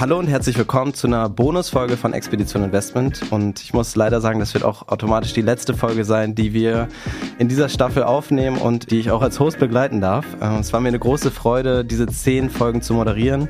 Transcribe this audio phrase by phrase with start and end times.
[0.00, 3.20] Hallo und herzlich willkommen zu einer Bonusfolge von Expedition Investment.
[3.32, 6.86] Und ich muss leider sagen, das wird auch automatisch die letzte Folge sein, die wir
[7.38, 10.24] in dieser Staffel aufnehmen und die ich auch als Host begleiten darf.
[10.40, 13.48] Ähm, es war mir eine große Freude, diese zehn Folgen zu moderieren.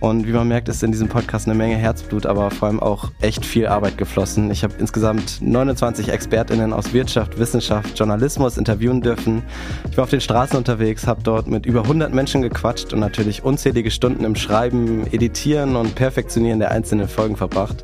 [0.00, 3.12] Und wie man merkt, ist in diesem Podcast eine Menge Herzblut, aber vor allem auch
[3.20, 4.50] echt viel Arbeit geflossen.
[4.50, 9.44] Ich habe insgesamt 29 ExpertInnen aus Wirtschaft, Wissenschaft, Journalismus interviewen dürfen.
[9.88, 13.44] Ich war auf den Straßen unterwegs, habe dort mit über 100 Menschen gequatscht und natürlich
[13.44, 17.82] unzählige Stunden im Schreiben, Editieren und Perfektionieren der einzelnen Folgen verbracht.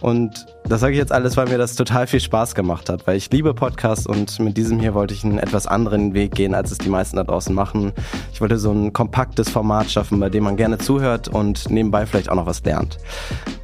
[0.00, 3.16] Und das sage ich jetzt alles, weil mir das total viel Spaß gemacht hat, weil
[3.16, 6.70] ich liebe Podcasts und mit diesem hier wollte ich einen etwas anderen Weg gehen, als
[6.70, 7.92] es die meisten da draußen machen.
[8.32, 12.28] Ich wollte so ein kompaktes Format schaffen, bei dem man gerne zuhört und nebenbei vielleicht
[12.28, 12.98] auch noch was lernt.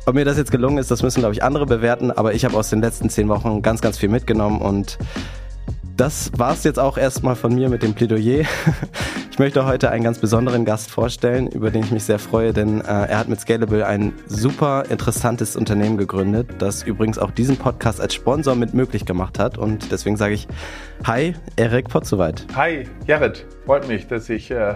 [0.07, 2.57] Ob mir das jetzt gelungen ist, das müssen, glaube ich, andere bewerten, aber ich habe
[2.57, 4.99] aus den letzten zehn Wochen ganz, ganz viel mitgenommen und
[5.97, 8.45] das war es jetzt auch erstmal von mir mit dem Plädoyer.
[9.31, 12.83] Ich möchte heute einen ganz besonderen Gast vorstellen, über den ich mich sehr freue, denn
[12.83, 17.99] äh, er hat mit Scalable ein super interessantes Unternehmen gegründet, das übrigens auch diesen Podcast
[17.99, 19.57] als Sponsor mit möglich gemacht hat.
[19.57, 20.49] Und deswegen sage ich
[21.05, 22.47] Hi, Erik Potzowait.
[22.55, 23.47] Hi, Jared.
[23.65, 24.51] Freut mich, dass ich.
[24.51, 24.75] Äh,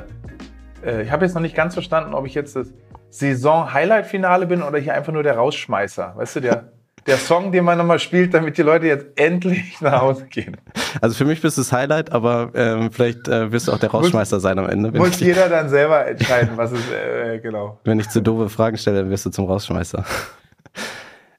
[0.82, 2.72] äh, ich habe jetzt noch nicht ganz verstanden, ob ich jetzt das
[3.10, 6.14] Saison-Highlight-Finale bin oder hier einfach nur der Rausschmeißer.
[6.16, 6.72] Weißt du, der
[7.06, 10.56] der Song, den man nochmal spielt, damit die Leute jetzt endlich nach Hause gehen.
[11.00, 13.90] Also für mich bist du das Highlight, aber ähm, vielleicht äh, wirst du auch der
[13.90, 14.90] Rausschmeißer muss, sein am Ende.
[14.92, 17.80] Muss jeder dann selber entscheiden, was es, äh, genau.
[17.84, 20.04] Wenn ich zu doofe Fragen stelle, dann wirst du zum Rausschmeißer.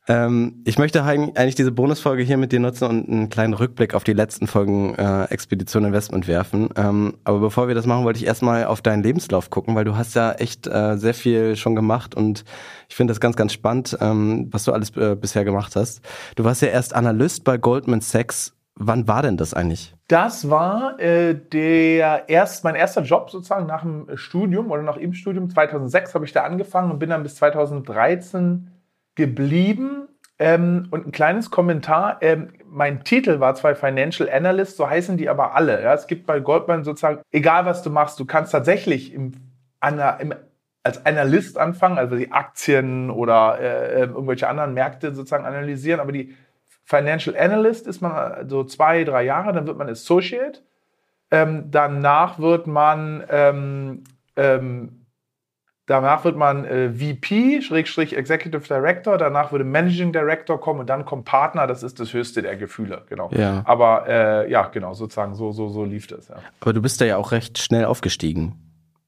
[0.08, 4.06] Ähm, ich möchte eigentlich diese Bonusfolge hier mit dir nutzen und einen kleinen Rückblick auf
[4.06, 6.70] die letzten Folgen äh, Expedition Investment werfen.
[6.78, 9.98] Ähm, aber bevor wir das machen, wollte ich erstmal auf deinen Lebenslauf gucken, weil du
[9.98, 12.46] hast ja echt äh, sehr viel schon gemacht und
[12.88, 16.02] ich finde das ganz, ganz spannend, ähm, was du alles äh, bisher gemacht hast.
[16.36, 18.54] Du warst ja erst Analyst bei Goldman Sachs.
[18.80, 19.96] Wann war denn das eigentlich?
[20.08, 25.14] Das war äh, der erst, mein erster Job sozusagen nach dem Studium oder nach im
[25.14, 25.50] Studium.
[25.50, 28.70] 2006 habe ich da angefangen und bin dann bis 2013
[29.18, 30.08] geblieben.
[30.40, 32.20] Ähm, und ein kleines Kommentar.
[32.22, 35.82] Ähm, mein Titel war zwar Financial Analyst, so heißen die aber alle.
[35.82, 35.94] Ja?
[35.94, 39.34] Es gibt bei Goldman sozusagen, egal was du machst, du kannst tatsächlich im,
[40.20, 40.34] im,
[40.84, 46.00] als Analyst anfangen, also die Aktien oder äh, ähm, irgendwelche anderen Märkte sozusagen analysieren.
[46.00, 46.36] Aber die
[46.86, 50.62] Financial Analyst ist man so zwei, drei Jahre, dann wird man Associate.
[51.32, 54.04] Ähm, danach wird man ähm,
[54.36, 55.07] ähm
[55.88, 61.06] Danach wird man äh, VP, Schrägstrich Executive Director, danach würde Managing Director kommen und dann
[61.06, 63.30] kommt Partner, das ist das höchste der Gefühle, genau.
[63.32, 63.62] Ja.
[63.66, 66.28] Aber äh, ja, genau, sozusagen, so, so, so lief das.
[66.28, 66.36] Ja.
[66.60, 68.56] Aber du bist da ja auch recht schnell aufgestiegen,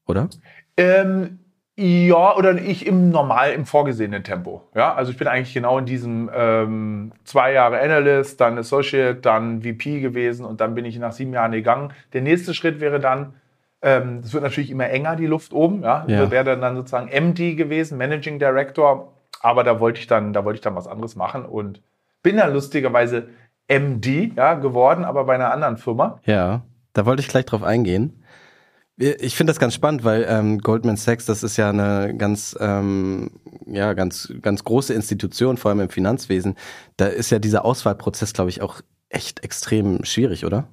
[0.06, 0.30] oder?
[0.78, 1.40] Ähm,
[1.76, 4.62] ja, oder ich im normal, im vorgesehenen Tempo.
[4.74, 9.60] Ja, also ich bin eigentlich genau in diesem ähm, zwei Jahre Analyst, dann Associate, dann
[9.60, 11.92] VP gewesen und dann bin ich nach sieben Jahren gegangen.
[12.14, 13.34] Der nächste Schritt wäre dann,
[13.82, 15.82] ähm, das wird natürlich immer enger, die Luft oben.
[15.82, 16.04] Ja?
[16.06, 16.30] ja.
[16.30, 19.12] Wäre dann sozusagen MD gewesen, Managing Director.
[19.40, 21.80] Aber da wollte ich dann, da wollte ich dann was anderes machen und
[22.22, 23.28] bin dann lustigerweise
[23.68, 26.20] MD ja, geworden, aber bei einer anderen Firma.
[26.24, 28.22] Ja, da wollte ich gleich drauf eingehen.
[28.96, 33.30] Ich finde das ganz spannend, weil ähm, Goldman Sachs, das ist ja eine ganz, ähm,
[33.64, 36.56] ja, ganz, ganz große Institution, vor allem im Finanzwesen.
[36.98, 40.68] Da ist ja dieser Auswahlprozess, glaube ich, auch echt extrem schwierig, oder?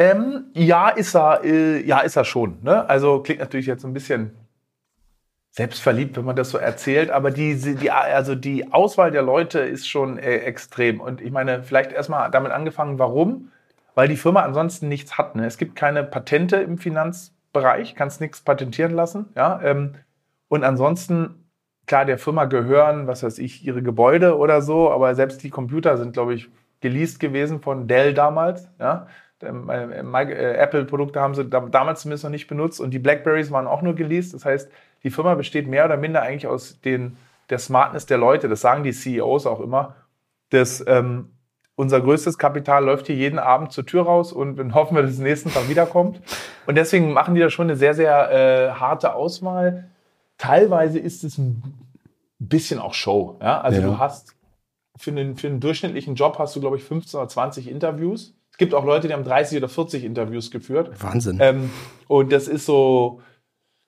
[0.00, 2.56] Ähm, ja, ist er, äh, ja, ist er schon.
[2.62, 2.88] Ne?
[2.88, 4.34] Also klingt natürlich jetzt ein bisschen
[5.50, 9.86] selbstverliebt, wenn man das so erzählt, aber die, die, also die Auswahl der Leute ist
[9.86, 11.02] schon äh, extrem.
[11.02, 13.50] Und ich meine, vielleicht erstmal damit angefangen, warum?
[13.94, 15.36] Weil die Firma ansonsten nichts hat.
[15.36, 15.44] Ne?
[15.44, 19.26] Es gibt keine Patente im Finanzbereich, kannst nichts patentieren lassen.
[19.36, 19.60] Ja?
[19.62, 19.96] Ähm,
[20.48, 21.44] und ansonsten,
[21.86, 25.98] klar, der Firma gehören, was weiß ich, ihre Gebäude oder so, aber selbst die Computer
[25.98, 26.48] sind, glaube ich,
[26.80, 28.66] geleast gewesen von Dell damals.
[28.78, 29.06] Ja?
[29.42, 33.82] Ähm, äh, Apple-Produkte haben sie damals zumindest noch nicht benutzt und die Blackberries waren auch
[33.82, 34.34] nur geleast.
[34.34, 34.70] Das heißt,
[35.02, 37.16] die Firma besteht mehr oder minder eigentlich aus den,
[37.48, 38.48] der Smartness der Leute.
[38.48, 39.96] Das sagen die CEOs auch immer.
[40.50, 41.30] Das, ähm,
[41.74, 45.12] unser größtes Kapital läuft hier jeden Abend zur Tür raus und dann hoffen wir, dass
[45.12, 46.20] es nächsten Tag wiederkommt.
[46.66, 49.88] Und deswegen machen die da schon eine sehr, sehr äh, harte Auswahl.
[50.36, 51.62] Teilweise ist es ein
[52.38, 53.38] bisschen auch Show.
[53.40, 53.60] Ja?
[53.60, 53.86] Also ja.
[53.86, 54.34] du hast
[54.96, 58.74] für einen, für einen durchschnittlichen Job hast du, glaube ich, 15 oder 20 Interviews gibt
[58.74, 60.90] auch Leute, die haben 30 oder 40 Interviews geführt.
[61.02, 61.38] Wahnsinn.
[61.40, 61.70] Ähm,
[62.06, 63.22] und das ist so,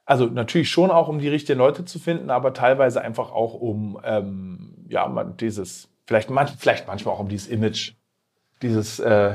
[0.04, 4.00] also natürlich schon auch, um die richtigen Leute zu finden, aber teilweise einfach auch um,
[4.02, 7.92] ähm, ja, man, dieses, vielleicht, man, vielleicht manchmal auch um dieses Image,
[8.62, 9.34] dieses äh,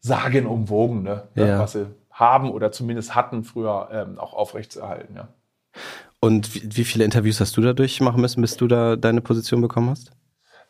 [0.00, 1.58] sagenumwogene, ne, ja.
[1.60, 5.16] was sie haben oder zumindest hatten früher ähm, auch aufrechtzuerhalten.
[5.16, 5.28] Ja.
[6.20, 9.60] Und wie, wie, viele Interviews hast du dadurch machen müssen, bis du da deine Position
[9.60, 10.12] bekommen hast?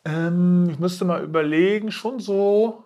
[0.03, 2.84] Ähm, ich müsste mal überlegen, schon so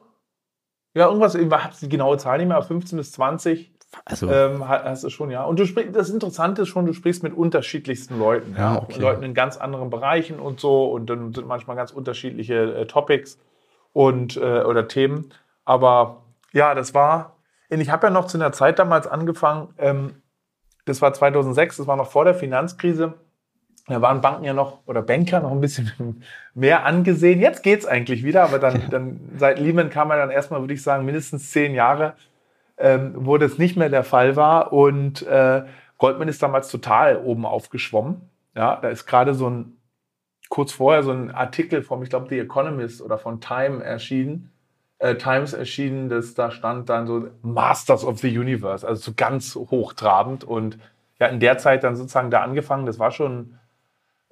[0.93, 3.71] ja, irgendwas, ich habe die genaue Zahl nicht mehr, aber 15 bis 20.
[4.05, 5.43] Also ähm, hast du schon, ja.
[5.43, 8.99] Und du sprichst, das Interessante ist schon, du sprichst mit unterschiedlichsten Leuten, ja, ja okay.
[8.99, 13.39] Leuten in ganz anderen Bereichen und so und dann sind manchmal ganz unterschiedliche äh, Topics
[13.93, 15.33] und äh, oder Themen.
[15.65, 17.35] Aber ja, das war.
[17.69, 19.73] Ich habe ja noch zu einer Zeit damals angefangen.
[19.77, 20.21] Ähm,
[20.85, 23.13] das war 2006, das war noch vor der Finanzkrise.
[23.89, 27.41] Da waren Banken ja noch oder Banker noch ein bisschen mehr angesehen.
[27.41, 30.83] Jetzt geht's eigentlich wieder, aber dann, dann seit Lehman kam er dann erstmal, würde ich
[30.83, 32.13] sagen, mindestens zehn Jahre
[32.79, 34.73] ähm, wo das nicht mehr der Fall war.
[34.73, 35.63] Und äh,
[35.97, 38.21] Goldman ist damals total oben aufgeschwommen.
[38.55, 39.77] Ja, da ist gerade so ein,
[40.47, 44.51] kurz vorher so ein Artikel vom, ich glaube, The Economist oder von Time erschienen,
[44.97, 49.55] äh, Times erschienen, das da stand dann so Masters of the Universe, also so ganz
[49.55, 50.43] hochtrabend.
[50.43, 50.79] Und
[51.19, 53.58] ja, in der Zeit dann sozusagen da angefangen, das war schon,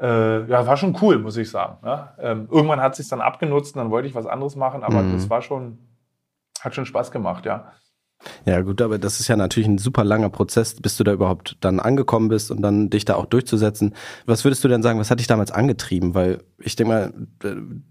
[0.01, 1.77] äh, ja, war schon cool, muss ich sagen.
[1.83, 2.15] Ja?
[2.19, 5.01] Ähm, irgendwann hat es sich dann abgenutzt und dann wollte ich was anderes machen, aber
[5.01, 5.13] mhm.
[5.13, 5.79] das war schon,
[6.61, 7.71] hat schon Spaß gemacht, ja.
[8.45, 11.57] Ja, gut, aber das ist ja natürlich ein super langer Prozess, bis du da überhaupt
[11.61, 13.93] dann angekommen bist und dann dich da auch durchzusetzen.
[14.25, 16.15] Was würdest du denn sagen, was hat dich damals angetrieben?
[16.15, 17.13] Weil ich denke mal,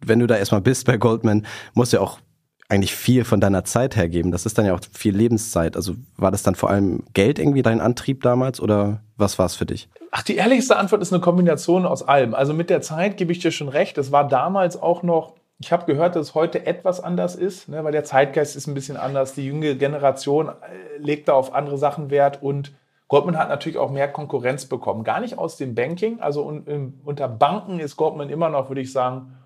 [0.05, 2.19] wenn du da erstmal bist bei Goldman, musst du ja auch
[2.69, 4.33] eigentlich viel von deiner Zeit hergeben.
[4.33, 5.77] Das ist dann ja auch viel Lebenszeit.
[5.77, 9.55] Also war das dann vor allem Geld irgendwie dein Antrieb damals oder was war es
[9.55, 9.89] für dich?
[10.11, 12.35] Ach, die ehrlichste Antwort ist eine Kombination aus allem.
[12.35, 13.99] Also mit der Zeit gebe ich dir schon recht.
[13.99, 17.83] Es war damals auch noch ich habe gehört, dass es heute etwas anders ist, ne,
[17.83, 19.35] weil der Zeitgeist ist ein bisschen anders.
[19.35, 20.53] Die jüngere Generation äh,
[20.99, 22.73] legt da auf andere Sachen Wert und
[23.09, 25.05] Goldman hat natürlich auch mehr Konkurrenz bekommen.
[25.05, 28.81] Gar nicht aus dem Banking, also un, un, unter Banken ist Goldman immer noch, würde
[28.81, 29.37] ich sagen,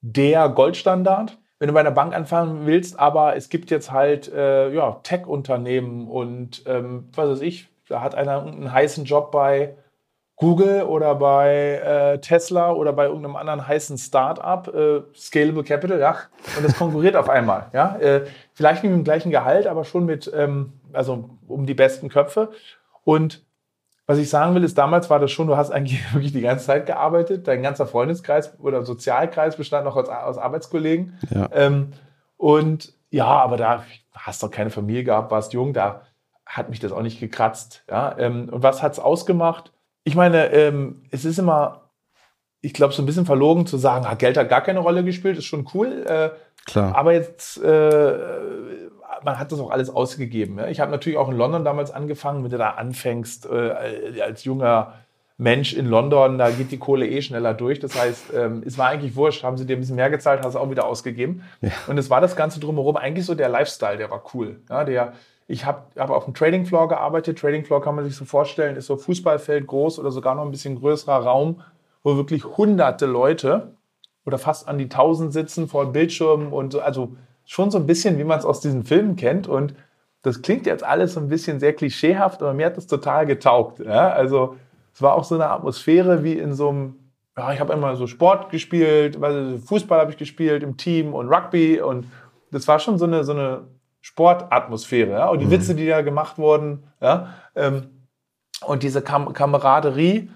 [0.00, 1.38] der Goldstandard.
[1.62, 6.08] Wenn du bei einer Bank anfangen willst, aber es gibt jetzt halt äh, ja, Tech-Unternehmen
[6.08, 9.76] und ähm, was weiß ich, da hat einer einen heißen Job bei
[10.34, 11.80] Google oder bei
[12.14, 16.16] äh, Tesla oder bei irgendeinem anderen heißen Startup, äh, Scalable Capital, ja,
[16.56, 18.24] und das konkurriert auf einmal, ja, äh,
[18.54, 22.50] vielleicht nicht mit dem gleichen Gehalt, aber schon mit, ähm, also um die besten Köpfe.
[23.04, 23.44] Und
[24.06, 26.66] was ich sagen will, ist, damals war das schon, du hast eigentlich wirklich die ganze
[26.66, 31.18] Zeit gearbeitet, dein ganzer Freundeskreis oder Sozialkreis bestand noch aus, aus Arbeitskollegen.
[31.30, 31.48] Ja.
[31.52, 31.92] Ähm,
[32.36, 36.02] und ja, aber da hast du keine Familie gehabt, warst jung, da
[36.44, 37.84] hat mich das auch nicht gekratzt.
[37.88, 38.16] Ja?
[38.18, 39.72] Ähm, und was hat es ausgemacht?
[40.04, 41.90] ich meine, ähm, es ist immer,
[42.60, 45.38] ich glaube, so ein bisschen verlogen zu sagen, ah, Geld hat gar keine Rolle gespielt,
[45.38, 46.04] ist schon cool.
[46.06, 46.30] Äh,
[46.64, 46.94] Klar.
[46.94, 48.12] Aber jetzt, äh,
[49.24, 50.58] man hat das auch alles ausgegeben.
[50.58, 50.68] Ja?
[50.68, 54.94] Ich habe natürlich auch in London damals angefangen, wenn du da anfängst, äh, als junger
[55.38, 57.80] Mensch in London, da geht die Kohle eh schneller durch.
[57.80, 60.54] Das heißt, ähm, es war eigentlich wurscht, haben sie dir ein bisschen mehr gezahlt, hast
[60.54, 61.42] du auch wieder ausgegeben.
[61.60, 61.70] Ja.
[61.88, 64.60] Und es war das Ganze drumherum eigentlich so der Lifestyle, der war cool.
[64.70, 65.14] Ja, der,
[65.48, 67.38] ich habe hab auf dem Trading Floor gearbeitet.
[67.38, 70.50] Trading Floor kann man sich so vorstellen, ist so Fußballfeld groß oder sogar noch ein
[70.50, 71.62] bisschen größerer Raum,
[72.02, 73.74] wo wirklich hunderte Leute
[74.24, 76.80] oder fast an die tausend sitzen vor Bildschirmen und so.
[76.80, 77.16] Also
[77.52, 79.46] schon so ein bisschen, wie man es aus diesen Filmen kennt.
[79.46, 79.74] Und
[80.22, 83.80] das klingt jetzt alles so ein bisschen sehr klischeehaft, aber mir hat das total getaugt.
[83.80, 84.08] Ja?
[84.08, 84.56] Also
[84.94, 86.94] es war auch so eine Atmosphäre wie in so einem,
[87.36, 89.18] ja, ich habe immer so Sport gespielt,
[89.66, 92.06] Fußball habe ich gespielt im Team und Rugby und
[92.50, 93.64] das war schon so eine, so eine
[94.00, 95.10] Sportatmosphäre.
[95.10, 95.28] Ja?
[95.28, 95.50] Und die mhm.
[95.50, 97.34] Witze, die da gemacht wurden, ja?
[97.54, 97.88] Ähm,
[98.64, 100.30] und diese Kam Kameraderie.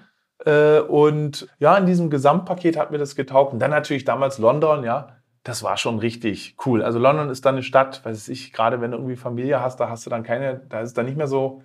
[0.45, 3.55] Äh, und ja, in diesem Gesamtpaket hat mir das getaugt.
[3.55, 5.16] Und dann natürlich damals London, ja,
[5.47, 6.83] das war schon richtig cool.
[6.83, 9.89] Also London ist dann eine Stadt, weiß ich, gerade wenn du irgendwie Familie hast, da
[9.89, 11.63] hast du dann keine, da ist es dann nicht mehr so,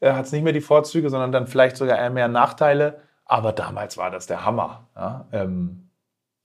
[0.00, 3.00] äh, hat es nicht mehr die Vorzüge, sondern dann vielleicht sogar eher mehr Nachteile.
[3.24, 4.88] Aber damals war das der Hammer.
[4.94, 5.88] Ja, ähm,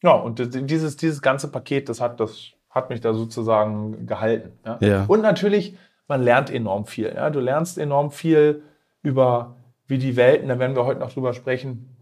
[0.02, 0.40] ja und
[0.70, 4.58] dieses, dieses ganze Paket, das hat das hat mich da sozusagen gehalten.
[4.66, 4.78] Ja?
[4.80, 5.06] ja?
[5.08, 5.76] Und natürlich,
[6.08, 7.12] man lernt enorm viel.
[7.14, 7.30] Ja?
[7.30, 8.64] Du lernst enorm viel
[9.02, 11.98] über, wie die Welten, da werden wir heute noch drüber sprechen,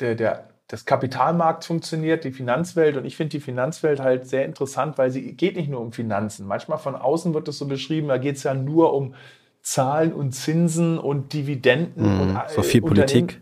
[0.00, 2.96] der, der, das Kapitalmarkt funktioniert, die Finanzwelt.
[2.96, 6.46] Und ich finde die Finanzwelt halt sehr interessant, weil sie geht nicht nur um Finanzen.
[6.46, 9.14] Manchmal von außen wird das so beschrieben, da geht es ja nur um
[9.60, 12.04] Zahlen und Zinsen und Dividenden.
[12.04, 13.40] Mm, und, so viel Politik.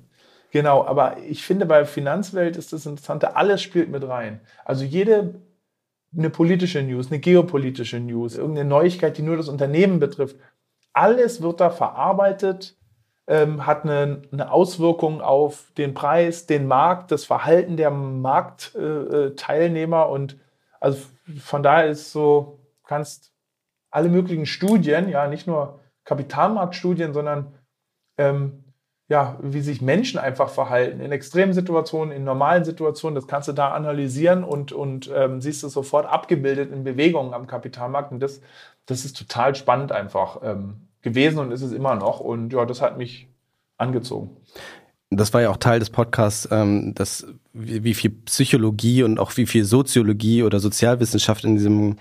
[0.50, 4.40] Genau, aber ich finde, bei Finanzwelt ist das Interessante, alles spielt mit rein.
[4.64, 5.40] Also jede
[6.16, 10.36] eine politische News, eine geopolitische News, irgendeine Neuigkeit, die nur das Unternehmen betrifft.
[10.92, 12.76] Alles wird da verarbeitet,
[13.26, 20.06] ähm, hat eine, eine, Auswirkung auf den Preis, den Markt, das Verhalten der Marktteilnehmer.
[20.06, 20.36] Äh, und
[20.80, 20.98] also
[21.38, 23.32] von daher ist so, kannst
[23.90, 27.54] alle möglichen Studien, ja, nicht nur Kapitalmarktstudien, sondern
[28.18, 28.64] ähm,
[29.08, 33.14] ja, wie sich Menschen einfach verhalten in extremen Situationen, in normalen Situationen.
[33.14, 37.46] Das kannst du da analysieren und, und ähm, siehst es sofort abgebildet in Bewegungen am
[37.46, 38.10] Kapitalmarkt.
[38.10, 38.40] Und das,
[38.86, 42.20] das ist total spannend einfach ähm, gewesen und ist es immer noch.
[42.20, 43.28] Und ja, das hat mich
[43.76, 44.30] angezogen.
[45.10, 49.36] Das war ja auch Teil des Podcasts, ähm, dass wie, wie viel Psychologie und auch
[49.36, 51.96] wie viel Soziologie oder Sozialwissenschaft in diesem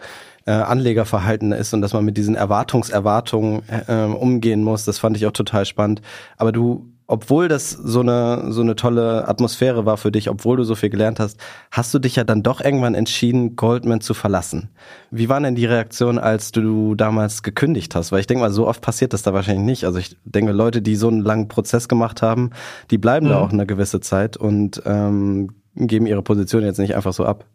[0.46, 4.86] äh, Anlegerverhalten ist und dass man mit diesen Erwartungserwartungen äh, umgehen muss.
[4.86, 6.01] Das fand ich auch total spannend.
[6.38, 10.63] Aber du obwohl das so eine, so eine tolle Atmosphäre war für dich, obwohl du
[10.63, 11.38] so viel gelernt hast,
[11.70, 14.70] hast du dich ja dann doch irgendwann entschieden, Goldman zu verlassen.
[15.12, 18.13] Wie waren denn die Reaktionen, als du damals gekündigt hast?
[18.13, 19.84] Weil ich denke mal, so oft passiert das da wahrscheinlich nicht.
[19.84, 22.51] Also ich denke, Leute, die so einen langen Prozess gemacht haben,
[22.91, 23.32] die bleiben mhm.
[23.32, 27.46] da auch eine gewisse Zeit und ähm, geben ihre Position jetzt nicht einfach so ab.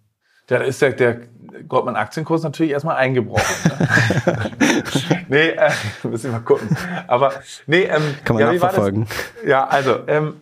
[0.51, 1.21] Ja, da ist der, der
[1.67, 3.55] Goldman-Aktienkurs natürlich erstmal eingebrochen.
[3.65, 3.89] Ne?
[5.29, 5.71] nee, äh,
[6.03, 6.77] müssen wir mal gucken.
[7.07, 7.33] Aber
[7.67, 9.07] nee, ähm, kann man ja, nachverfolgen.
[9.45, 10.41] Ja, also ähm,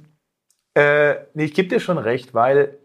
[0.75, 2.79] äh, nee, ich gebe dir schon recht, weil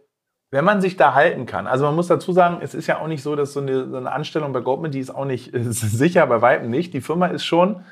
[0.51, 3.08] wenn man sich da halten kann, also man muss dazu sagen, es ist ja auch
[3.08, 5.79] nicht so, dass so eine, so eine Anstellung bei Goldman, die ist auch nicht ist
[5.79, 6.94] sicher, bei weitem nicht.
[6.94, 7.84] Die Firma ist schon,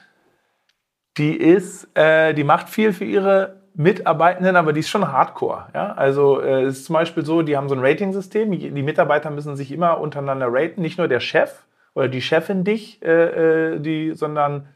[1.17, 5.67] die ist, äh, die macht viel für ihre Mitarbeitenden, aber die ist schon hardcore.
[5.73, 5.93] Ja?
[5.93, 8.51] Also äh, es ist zum Beispiel so, die haben so ein Rating-System.
[8.51, 11.66] Die Mitarbeiter müssen sich immer untereinander raten, nicht nur der Chef
[11.97, 14.67] oder die Chefin dich, äh, äh die, sondern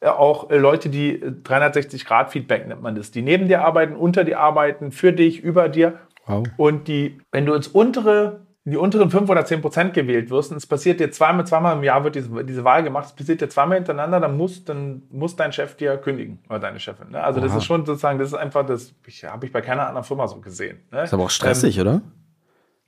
[0.00, 3.94] äh, auch äh, Leute, die 360 Grad Feedback nennt man das, die neben dir arbeiten,
[3.94, 5.98] unter dir arbeiten, für dich, über dir.
[6.26, 6.46] Wow.
[6.56, 10.52] Und die, wenn du ins untere in die unteren 5 oder 10 Prozent gewählt wirst
[10.52, 13.40] und es passiert dir zweimal, zweimal im Jahr wird diese, diese Wahl gemacht, es passiert
[13.40, 17.10] dir zweimal hintereinander, dann muss, dann muss dein Chef dir kündigen oder deine Chefin.
[17.10, 17.22] Ne?
[17.22, 17.46] Also Aha.
[17.46, 18.94] das ist schon sozusagen, das ist einfach, das
[19.24, 20.78] habe ich bei keiner anderen Firma so gesehen.
[20.92, 21.02] Ne?
[21.02, 22.02] Ist aber auch stressig, ähm, oder?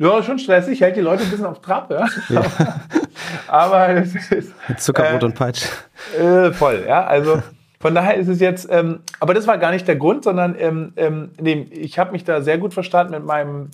[0.03, 2.09] Ja, schon stressig, hält die Leute ein bisschen auf Trab, ja.
[2.29, 2.43] ja.
[3.47, 4.53] aber es ist.
[4.79, 5.67] Zuckerbrot äh, und Peitsch.
[6.19, 7.05] Äh, voll, ja.
[7.05, 7.41] Also
[7.79, 10.93] von daher ist es jetzt, ähm, aber das war gar nicht der Grund, sondern ähm,
[10.97, 13.71] ähm, nee, ich habe mich da sehr gut verstanden mit meinem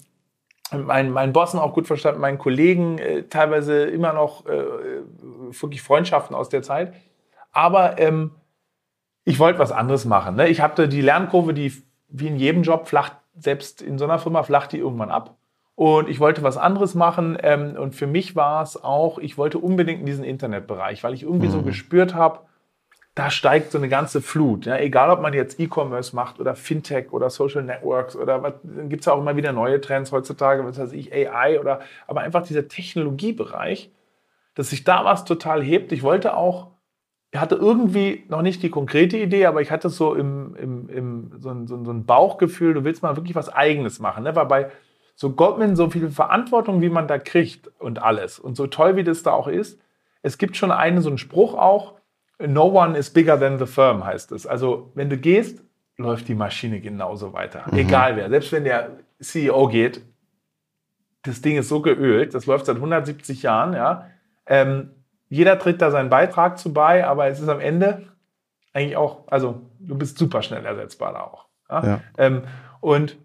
[0.70, 4.64] meinen, meinen Bossen auch gut verstanden, meinen Kollegen, äh, teilweise immer noch äh,
[5.48, 6.92] wirklich Freundschaften aus der Zeit.
[7.52, 8.32] Aber ähm,
[9.24, 10.36] ich wollte was anderes machen.
[10.36, 10.48] Ne?
[10.48, 11.72] Ich hatte die Lernkurve, die
[12.08, 15.37] wie in jedem Job flacht, selbst in so einer Firma flacht die irgendwann ab.
[15.78, 17.38] Und ich wollte was anderes machen.
[17.40, 21.22] Ähm, und für mich war es auch, ich wollte unbedingt in diesen Internetbereich, weil ich
[21.22, 21.52] irgendwie mhm.
[21.52, 22.40] so gespürt habe,
[23.14, 24.66] da steigt so eine ganze Flut.
[24.66, 28.88] Ja, egal, ob man jetzt E-Commerce macht oder Fintech oder Social Networks oder was, dann
[28.88, 32.22] gibt es ja auch immer wieder neue Trends heutzutage, was weiß ich, AI oder aber
[32.22, 33.92] einfach dieser Technologiebereich,
[34.56, 35.92] dass sich da was total hebt.
[35.92, 36.72] Ich wollte auch,
[37.30, 41.32] ich hatte irgendwie noch nicht die konkrete Idee, aber ich hatte so im, im, im
[41.38, 44.24] so, ein, so, ein Bauchgefühl, du willst mal wirklich was Eigenes machen.
[44.24, 44.34] Ne?
[44.34, 44.70] Weil bei
[45.20, 49.02] so Goldman so viel Verantwortung, wie man da kriegt und alles und so toll, wie
[49.02, 49.80] das da auch ist,
[50.22, 51.94] es gibt schon einen so einen Spruch auch,
[52.38, 54.46] No one is bigger than the firm heißt es.
[54.46, 55.60] Also wenn du gehst,
[55.96, 57.64] läuft die Maschine genauso weiter.
[57.68, 57.78] Mhm.
[57.78, 58.28] Egal wer.
[58.30, 60.02] Selbst wenn der CEO geht,
[61.24, 64.06] das Ding ist so geölt, das läuft seit 170 Jahren, ja.
[64.46, 64.90] Ähm,
[65.28, 68.06] jeder trägt da seinen Beitrag zu bei, aber es ist am Ende
[68.72, 71.48] eigentlich auch, also du bist super schnell ersetzbar da auch.
[71.68, 71.84] Ja?
[71.84, 72.00] ja.
[72.18, 72.42] Ähm,
[72.80, 73.18] und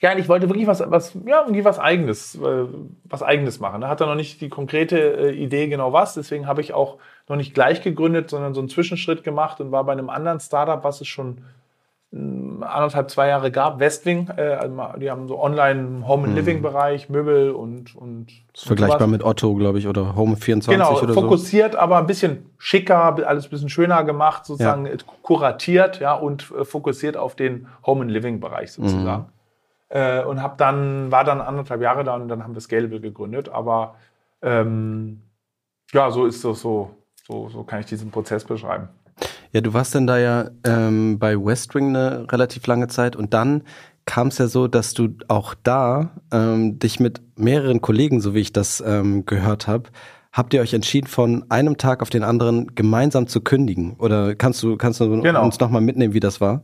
[0.00, 2.64] ja, ich wollte wirklich was, was, ja, irgendwie was Eigenes, äh,
[3.04, 3.80] was Eigenes machen.
[3.80, 6.98] Da hat er noch nicht die konkrete äh, Idee genau was, deswegen habe ich auch
[7.28, 10.84] noch nicht gleich gegründet, sondern so einen Zwischenschritt gemacht und war bei einem anderen Startup,
[10.84, 11.38] was es schon
[12.12, 14.28] hm, anderthalb, zwei Jahre gab, Westwing.
[14.36, 16.38] Äh, also die haben so online Home and mhm.
[16.38, 19.10] Living Bereich, Möbel und und vergleichbar sowas.
[19.10, 21.78] mit Otto, glaube ich, oder Home 24 genau, oder fokussiert, so.
[21.78, 24.92] aber ein bisschen schicker, alles ein bisschen schöner gemacht, sozusagen ja.
[25.22, 29.22] kuratiert, ja und fokussiert auf den Home and Living Bereich sozusagen.
[29.22, 29.35] Mhm.
[29.88, 33.48] Äh, und habe dann, war dann anderthalb Jahre da und dann haben wir Scalable gegründet.
[33.48, 33.96] Aber
[34.42, 35.22] ähm,
[35.92, 36.90] ja, so ist das so,
[37.26, 38.88] so, so kann ich diesen Prozess beschreiben.
[39.52, 43.62] Ja, du warst dann da ja ähm, bei Westwing eine relativ lange Zeit und dann
[44.04, 48.40] kam es ja so, dass du auch da ähm, dich mit mehreren Kollegen, so wie
[48.40, 49.90] ich das ähm, gehört habe,
[50.32, 53.96] habt ihr euch entschieden, von einem Tag auf den anderen gemeinsam zu kündigen?
[53.98, 55.44] Oder kannst du, kannst du genau.
[55.44, 56.62] uns nochmal mitnehmen, wie das war?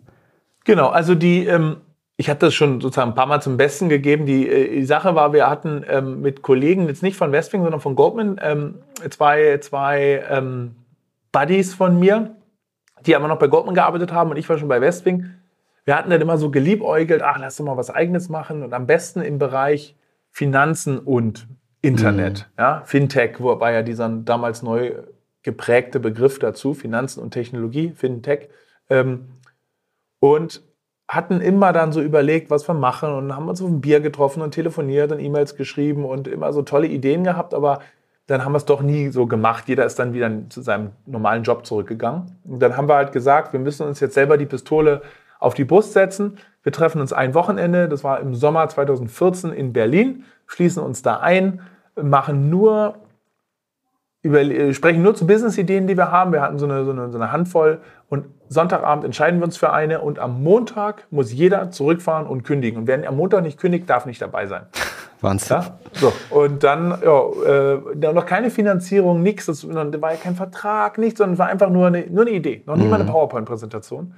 [0.65, 1.79] Genau, also die, ähm,
[2.23, 4.27] ich habe das schon sozusagen ein paar Mal zum Besten gegeben.
[4.27, 7.81] Die, äh, die Sache war, wir hatten ähm, mit Kollegen, jetzt nicht von Westwing, sondern
[7.81, 8.77] von Goldman, ähm,
[9.11, 10.77] zwei, zwei ähm,
[11.33, 12.37] Buddies von mir,
[13.05, 15.31] die aber noch bei Goldman gearbeitet haben und ich war schon bei Westwing.
[15.85, 18.87] Wir hatten dann immer so geliebäugelt, ach, lass doch mal was Eigenes machen und am
[18.87, 19.97] besten im Bereich
[20.31, 21.49] Finanzen und
[21.81, 22.63] Internet, mhm.
[22.63, 24.93] ja, Fintech, wobei ja dieser damals neu
[25.43, 28.49] geprägte Begriff dazu, Finanzen und Technologie, Fintech.
[28.89, 29.25] Ähm,
[30.21, 30.63] und
[31.13, 34.43] hatten immer dann so überlegt, was wir machen und haben uns auf ein Bier getroffen
[34.43, 37.81] und telefoniert und E-Mails geschrieben und immer so tolle Ideen gehabt, aber
[38.27, 39.69] dann haben wir es doch nie so gemacht.
[39.69, 42.39] Jeder ist dann wieder zu seinem normalen Job zurückgegangen.
[42.45, 45.03] Und dann haben wir halt gesagt, wir müssen uns jetzt selber die Pistole
[45.39, 46.39] auf die Brust setzen.
[46.63, 51.19] Wir treffen uns ein Wochenende, das war im Sommer 2014 in Berlin, schließen uns da
[51.19, 51.61] ein,
[52.01, 52.95] machen nur
[54.23, 56.33] über, äh, sprechen nur zu Business-Ideen, die wir haben.
[56.33, 57.81] Wir hatten so eine, so, eine, so eine Handvoll
[58.13, 62.81] und Sonntagabend entscheiden wir uns für eine und am Montag muss jeder zurückfahren und kündigen.
[62.81, 64.67] Und wer am Montag nicht kündigt, darf nicht dabei sein.
[65.23, 65.57] Wahnsinn.
[65.57, 65.79] Ja?
[65.95, 66.13] So.
[66.29, 69.47] Und dann, ja, äh, noch keine Finanzierung, nichts.
[69.47, 72.63] Das war ja kein Vertrag, nichts, sondern es war einfach nur eine, nur eine Idee.
[72.67, 73.13] Noch nie mal eine Mhm.
[73.15, 74.13] PowerPoint-Präsentation.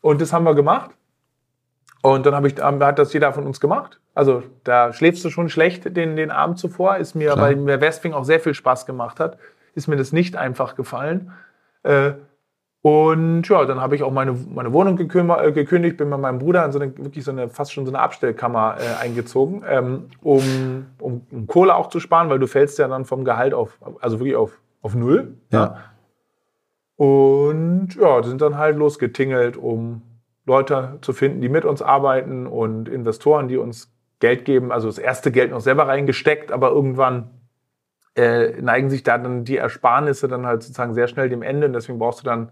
[0.00, 0.90] Und das haben wir gemacht.
[2.02, 4.00] Und dann hab ich, hat das jeder von uns gemacht.
[4.16, 6.96] Also da schläfst du schon schlecht den, den Abend zuvor.
[6.96, 7.46] Ist mir, Klar.
[7.46, 9.38] weil mir Westwing auch sehr viel Spaß gemacht hat,
[9.76, 11.30] ist mir das nicht einfach gefallen.
[11.84, 12.14] Äh,
[12.80, 16.64] und ja, dann habe ich auch meine, meine Wohnung äh, gekündigt, bin mit meinem Bruder
[16.64, 20.86] in so eine, wirklich so eine, fast schon so eine Abstellkammer äh, eingezogen, ähm, um,
[21.00, 24.20] um, um Kohle auch zu sparen, weil du fällst ja dann vom Gehalt auf, also
[24.20, 25.34] wirklich auf, auf Null.
[25.50, 25.78] Ja.
[26.96, 30.02] Und ja, sind dann halt losgetingelt, um
[30.46, 34.72] Leute zu finden, die mit uns arbeiten und Investoren, die uns Geld geben.
[34.72, 37.30] Also das erste Geld noch selber reingesteckt, aber irgendwann
[38.16, 41.66] äh, neigen sich da dann die Ersparnisse dann halt sozusagen sehr schnell dem Ende.
[41.66, 42.50] Und deswegen brauchst du dann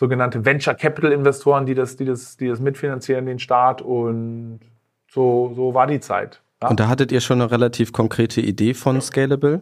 [0.00, 3.82] sogenannte Venture Capital Investoren, die das, die das, die das mitfinanzieren, den Staat.
[3.82, 4.60] Und
[5.08, 6.40] so, so war die Zeit.
[6.62, 6.70] Ja.
[6.70, 9.60] Und da hattet ihr schon eine relativ konkrete Idee von Scalable?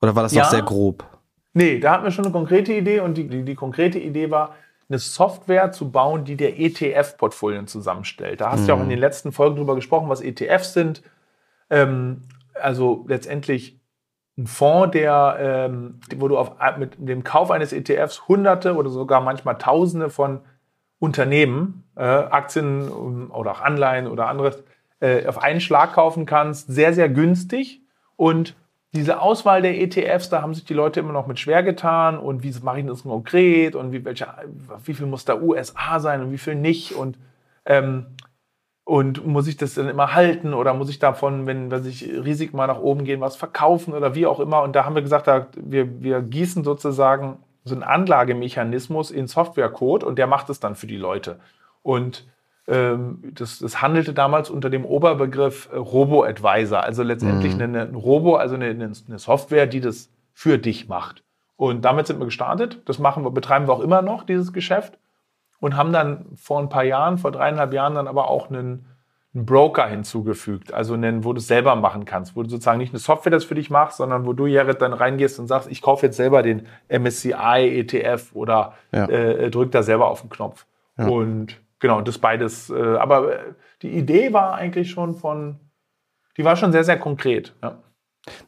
[0.00, 0.44] Oder war das Ja.
[0.44, 1.04] noch sehr grob?
[1.54, 4.54] Nee, da hatten wir schon eine konkrete Idee und die, die, die konkrete Idee war,
[4.88, 8.40] eine Software zu bauen, die der ETF-Portfolien zusammenstellt.
[8.40, 11.02] Da hast du ja auch in den letzten Folgen drüber gesprochen, was ETFs sind.
[11.68, 12.22] Ähm,
[12.54, 13.80] also letztendlich
[14.38, 19.20] ein Fonds, der, ähm, wo du auf, mit dem Kauf eines ETFs hunderte oder sogar
[19.20, 20.40] manchmal tausende von
[21.00, 24.62] Unternehmen, äh, Aktien um, oder auch Anleihen oder anderes,
[25.00, 27.82] äh, auf einen Schlag kaufen kannst, sehr, sehr günstig.
[28.16, 28.54] Und
[28.94, 32.18] diese Auswahl der ETFs, da haben sich die Leute immer noch mit schwer getan.
[32.18, 33.74] Und wie mache ich das konkret?
[33.74, 34.28] Und wie, welche,
[34.84, 36.92] wie viel muss da USA sein und wie viel nicht?
[36.92, 37.18] Und,
[37.66, 38.06] ähm,
[38.88, 42.56] und muss ich das dann immer halten oder muss ich davon, wenn, wenn sich Risiken
[42.56, 44.62] mal nach oben gehen, was verkaufen oder wie auch immer?
[44.62, 50.04] Und da haben wir gesagt, da, wir, wir gießen sozusagen so einen Anlagemechanismus in Softwarecode
[50.04, 51.38] und der macht es dann für die Leute.
[51.82, 52.26] Und
[52.66, 57.62] ähm, das, das handelte damals unter dem Oberbegriff äh, Robo-Advisor, also letztendlich Mhm.
[57.62, 61.22] eine, eine Robo, also eine, eine eine Software, die das für dich macht.
[61.56, 62.80] Und damit sind wir gestartet.
[62.86, 64.96] Das machen wir, betreiben wir auch immer noch, dieses Geschäft.
[65.60, 68.86] Und haben dann vor ein paar Jahren, vor dreieinhalb Jahren, dann aber auch einen,
[69.34, 70.72] einen Broker hinzugefügt.
[70.72, 73.44] Also einen, wo du es selber machen kannst, wo du sozusagen nicht eine Software das
[73.44, 76.42] für dich machst, sondern wo du, Jared, dann reingehst und sagst, ich kaufe jetzt selber
[76.42, 79.06] den MSCI ETF oder Ja.
[79.08, 80.64] äh, drück da selber auf den Knopf.
[80.96, 81.08] Ja.
[81.08, 82.70] Und genau, das beides.
[82.70, 83.38] Äh, aber äh,
[83.82, 85.58] die Idee war eigentlich schon von,
[86.36, 87.54] die war schon sehr, sehr konkret.
[87.62, 87.78] Ja.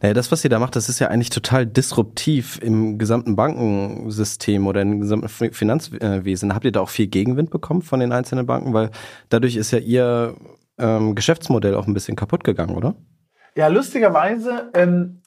[0.00, 4.66] Naja, das, was ihr da macht, das ist ja eigentlich total disruptiv im gesamten Bankensystem
[4.66, 6.54] oder im gesamten Fi- Finanzwesen.
[6.54, 8.72] Habt ihr da auch viel Gegenwind bekommen von den einzelnen Banken?
[8.72, 8.90] Weil
[9.28, 10.36] dadurch ist ja ihr
[10.78, 12.94] ähm, Geschäftsmodell auch ein bisschen kaputt gegangen, oder?
[13.56, 15.22] Ja, lustigerweise ähm,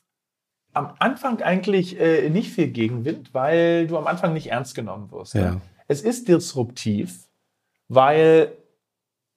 [0.74, 5.36] am Anfang eigentlich äh, nicht viel Gegenwind, weil du am Anfang nicht ernst genommen wirst.
[5.36, 5.62] Ja.
[5.88, 7.28] Es ist disruptiv,
[7.90, 8.54] weil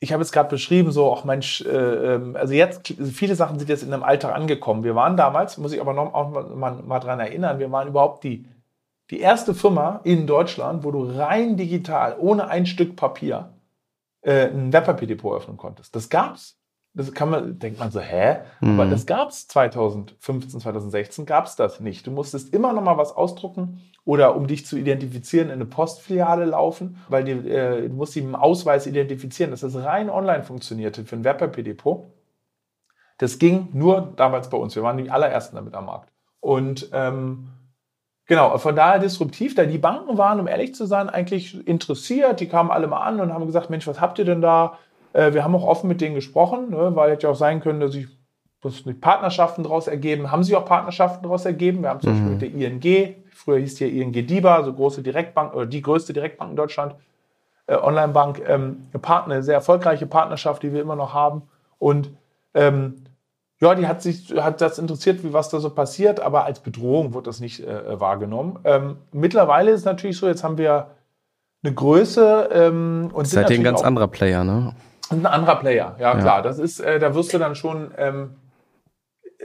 [0.06, 1.68] ich habe jetzt gerade beschrieben, so auch Mensch, äh,
[2.14, 4.84] ähm, also jetzt viele Sachen sind jetzt in einem Alltag angekommen.
[4.84, 7.88] Wir waren damals, muss ich aber noch auch mal, mal, mal dran erinnern, wir waren
[7.88, 8.46] überhaupt die,
[9.10, 13.50] die erste Firma in Deutschland, wo du rein digital, ohne ein Stück Papier,
[14.22, 15.94] äh, ein Wertpapierdepot öffnen konntest.
[15.96, 16.56] Das gab's.
[16.94, 18.38] Das kann man, denkt man so, hä?
[18.62, 18.90] Aber Mhm.
[18.90, 22.06] das gab's 2015, 2016 gab's das nicht.
[22.06, 26.44] Du musstest immer noch mal was ausdrucken oder um dich zu identifizieren in eine Postfiliale
[26.44, 30.44] laufen, weil die, äh, du musst dich mit dem Ausweis identifizieren, dass das rein online
[30.44, 32.06] funktionierte für ein Wertpapierdepot.
[33.18, 34.76] Das ging nur damals bei uns.
[34.76, 36.12] Wir waren die allerersten damit am Markt.
[36.38, 37.48] Und ähm,
[38.26, 42.38] genau, von daher disruptiv, da die Banken waren, um ehrlich zu sein, eigentlich interessiert.
[42.38, 44.78] Die kamen alle mal an und haben gesagt, Mensch, was habt ihr denn da?
[45.14, 47.80] Äh, wir haben auch offen mit denen gesprochen, ne, weil hätte ja auch sein können,
[47.80, 48.06] dass sich
[49.00, 50.30] Partnerschaften daraus ergeben.
[50.30, 51.82] Haben sich auch Partnerschaften daraus ergeben.
[51.82, 55.02] Wir haben zum Beispiel mit der ING, früher hieß die ja ING DIBA, so große
[55.02, 56.96] Direktbank, oder die größte Direktbank in Deutschland,
[57.66, 61.42] äh, Online-Bank, ähm, eine, Partner, eine sehr erfolgreiche Partnerschaft, die wir immer noch haben.
[61.78, 62.10] Und
[62.54, 63.04] ähm,
[63.60, 67.14] ja, die hat sich hat das interessiert, wie was da so passiert, aber als Bedrohung
[67.14, 68.58] wird das nicht äh, wahrgenommen.
[68.64, 70.90] Ähm, mittlerweile ist es natürlich so, jetzt haben wir
[71.62, 74.74] eine Größe ähm, und Seid ihr ein ganz anderer Player, ne?
[75.10, 76.20] ein anderer Player, ja, Ja.
[76.20, 76.42] klar.
[76.42, 78.34] Das ist, äh, da wirst du dann schon, ähm,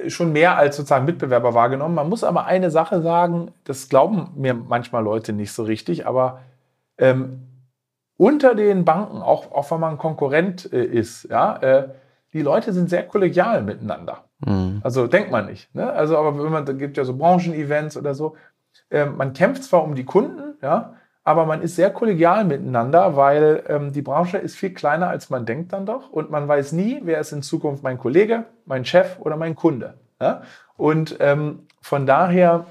[0.07, 1.95] schon mehr als sozusagen Mitbewerber wahrgenommen.
[1.95, 6.41] Man muss aber eine Sache sagen, das glauben mir manchmal Leute nicht so richtig, aber
[6.97, 7.47] ähm,
[8.17, 11.89] unter den Banken, auch, auch wenn man Konkurrent äh, ist, ja, äh,
[12.33, 14.25] die Leute sind sehr kollegial miteinander.
[14.45, 14.81] Mhm.
[14.83, 15.73] Also denkt man nicht.
[15.73, 15.91] Ne?
[15.91, 18.35] Also, aber wenn man, da gibt ja so Branchen-Events oder so.
[18.89, 23.63] Ähm, man kämpft zwar um die Kunden, ja, aber man ist sehr kollegial miteinander, weil
[23.67, 26.09] ähm, die Branche ist viel kleiner, als man denkt dann doch.
[26.09, 29.95] Und man weiß nie, wer ist in Zukunft mein Kollege, mein Chef oder mein Kunde.
[30.19, 30.41] Ja?
[30.77, 32.65] Und ähm, von daher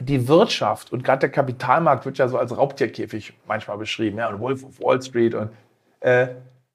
[0.00, 4.38] die Wirtschaft und gerade der Kapitalmarkt wird ja so als Raubtierkäfig manchmal beschrieben, ja, und
[4.40, 5.50] Wolf of Wall Street und
[6.00, 6.28] äh,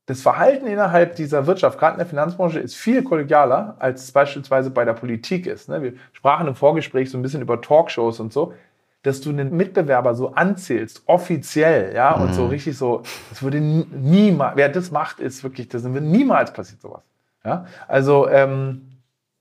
[0.06, 4.70] das Verhalten innerhalb dieser Wirtschaft, gerade in der Finanzbranche, ist viel kollegialer, als es beispielsweise
[4.70, 5.70] bei der Politik ist.
[5.70, 5.82] Ne?
[5.82, 8.54] Wir sprachen im Vorgespräch so ein bisschen über Talkshows und so,
[9.04, 12.50] dass du einen Mitbewerber so anzählst, offiziell, ja, und so mhm.
[12.50, 17.04] richtig so, das würde niemals, wer das macht, ist wirklich, das wird niemals passiert sowas.
[17.46, 18.94] Ja, also ähm,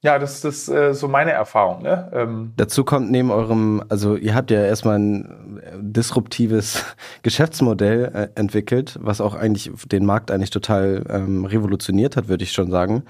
[0.04, 1.82] ja, das, das ist äh, so meine Erfahrung.
[1.82, 2.10] Ne?
[2.12, 6.84] Ähm Dazu kommt neben eurem, also ihr habt ja erstmal ein äh, disruptives
[7.22, 12.50] Geschäftsmodell äh, entwickelt, was auch eigentlich den Markt eigentlich total ähm, revolutioniert hat, würde ich
[12.50, 13.04] schon sagen.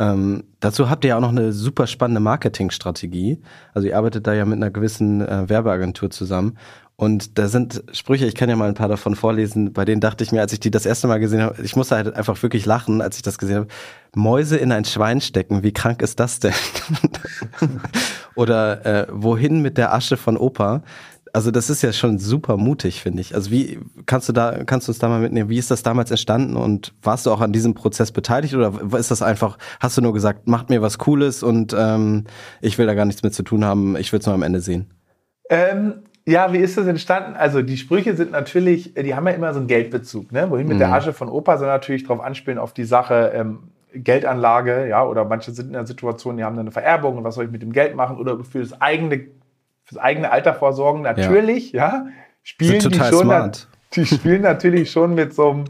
[0.00, 3.42] Ähm, dazu habt ihr ja auch noch eine super spannende Marketingstrategie.
[3.74, 6.56] Also ihr arbeitet da ja mit einer gewissen äh, Werbeagentur zusammen.
[6.96, 10.24] Und da sind Sprüche, ich kann ja mal ein paar davon vorlesen, bei denen dachte
[10.24, 12.66] ich mir, als ich die das erste Mal gesehen habe, ich musste halt einfach wirklich
[12.66, 13.68] lachen, als ich das gesehen habe.
[14.14, 16.52] Mäuse in ein Schwein stecken, wie krank ist das denn?
[18.34, 20.82] Oder äh, wohin mit der Asche von Opa?
[21.32, 23.34] Also das ist ja schon super mutig, finde ich.
[23.34, 25.48] Also wie kannst du da, kannst du uns da mal mitnehmen?
[25.48, 29.10] Wie ist das damals entstanden und warst du auch an diesem Prozess beteiligt oder ist
[29.10, 32.24] das einfach, hast du nur gesagt, macht mir was Cooles und ähm,
[32.60, 34.60] ich will da gar nichts mit zu tun haben, ich will es nur am Ende
[34.60, 34.90] sehen?
[35.48, 37.34] Ähm, ja, wie ist das entstanden?
[37.36, 40.32] Also die Sprüche sind natürlich, die haben ja immer so einen Geldbezug.
[40.32, 40.50] Ne?
[40.50, 40.80] Wohin mit mhm.
[40.80, 45.24] der Asche von Opa soll natürlich darauf anspielen, auf die Sache ähm, Geldanlage, ja, oder
[45.24, 47.62] manche sind in der Situation, die haben dann eine Vererbung und was soll ich mit
[47.62, 49.26] dem Geld machen oder für das eigene,
[49.90, 51.02] fürs eigene Alter vorsorgen.
[51.02, 52.06] Natürlich, ja, ja
[52.42, 53.68] spielen die schon, smart.
[53.94, 55.64] die spielen natürlich schon mit so einem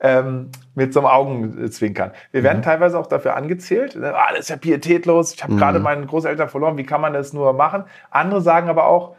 [0.00, 2.10] ähm, mit so einem Augenzwinkern.
[2.32, 2.62] Wir werden mhm.
[2.62, 3.96] teilweise auch dafür angezählt.
[3.96, 5.34] Ah, das ist ja pietätlos.
[5.34, 5.58] Ich habe mhm.
[5.58, 6.76] gerade meinen Großeltern verloren.
[6.76, 7.84] Wie kann man das nur machen?
[8.10, 9.14] Andere sagen aber auch,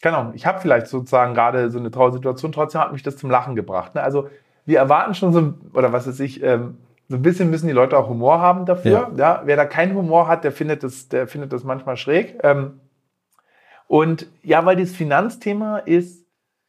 [0.00, 3.30] keine Ahnung, ich habe vielleicht sozusagen gerade so eine Trauersituation, trotzdem hat mich das zum
[3.30, 3.94] Lachen gebracht.
[3.94, 4.02] Ne?
[4.02, 4.28] Also
[4.64, 6.78] wir erwarten schon so, oder was weiß ich, ähm,
[7.08, 9.10] so ein bisschen müssen die Leute auch Humor haben dafür.
[9.14, 9.16] Ja.
[9.16, 9.42] ja.
[9.44, 12.38] wer da keinen Humor hat, der findet das, der findet das manchmal schräg.
[12.42, 12.80] Ähm,
[13.86, 16.24] und ja, weil dieses Finanzthema ist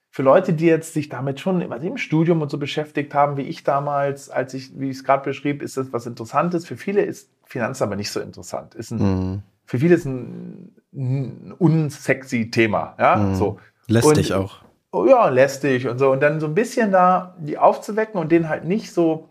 [0.09, 3.63] für Leute, die jetzt sich damit schon im Studium und so beschäftigt haben, wie ich
[3.63, 6.65] damals, als ich, wie ich es gerade beschrieb, ist das was Interessantes.
[6.65, 8.75] Für viele ist Finanz aber nicht so interessant.
[8.75, 9.41] Ist ein, mhm.
[9.65, 12.95] Für viele ist ein ein unsexy Thema.
[12.97, 13.35] Ja, mhm.
[13.35, 13.59] so.
[13.87, 14.59] Lästig und, auch.
[14.91, 16.11] Oh, ja, lästig und so.
[16.11, 19.29] Und dann so ein bisschen da die aufzuwecken und denen halt nicht so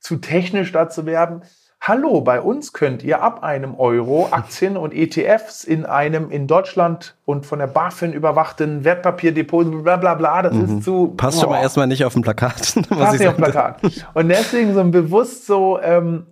[0.00, 1.42] zu technisch dazu werden.
[1.88, 7.14] Hallo, bei uns könnt ihr ab einem Euro Aktien und ETFs in einem in Deutschland
[7.24, 10.78] und von der BaFin überwachten Wertpapierdepot, bla bla bla, das mhm.
[10.78, 11.14] ist zu.
[11.16, 12.56] Passt schon mal erstmal nicht auf dem Plakat.
[12.88, 13.80] Passt nicht auf dem Plakat.
[14.14, 16.26] Und deswegen so ein bewusst so, ähm,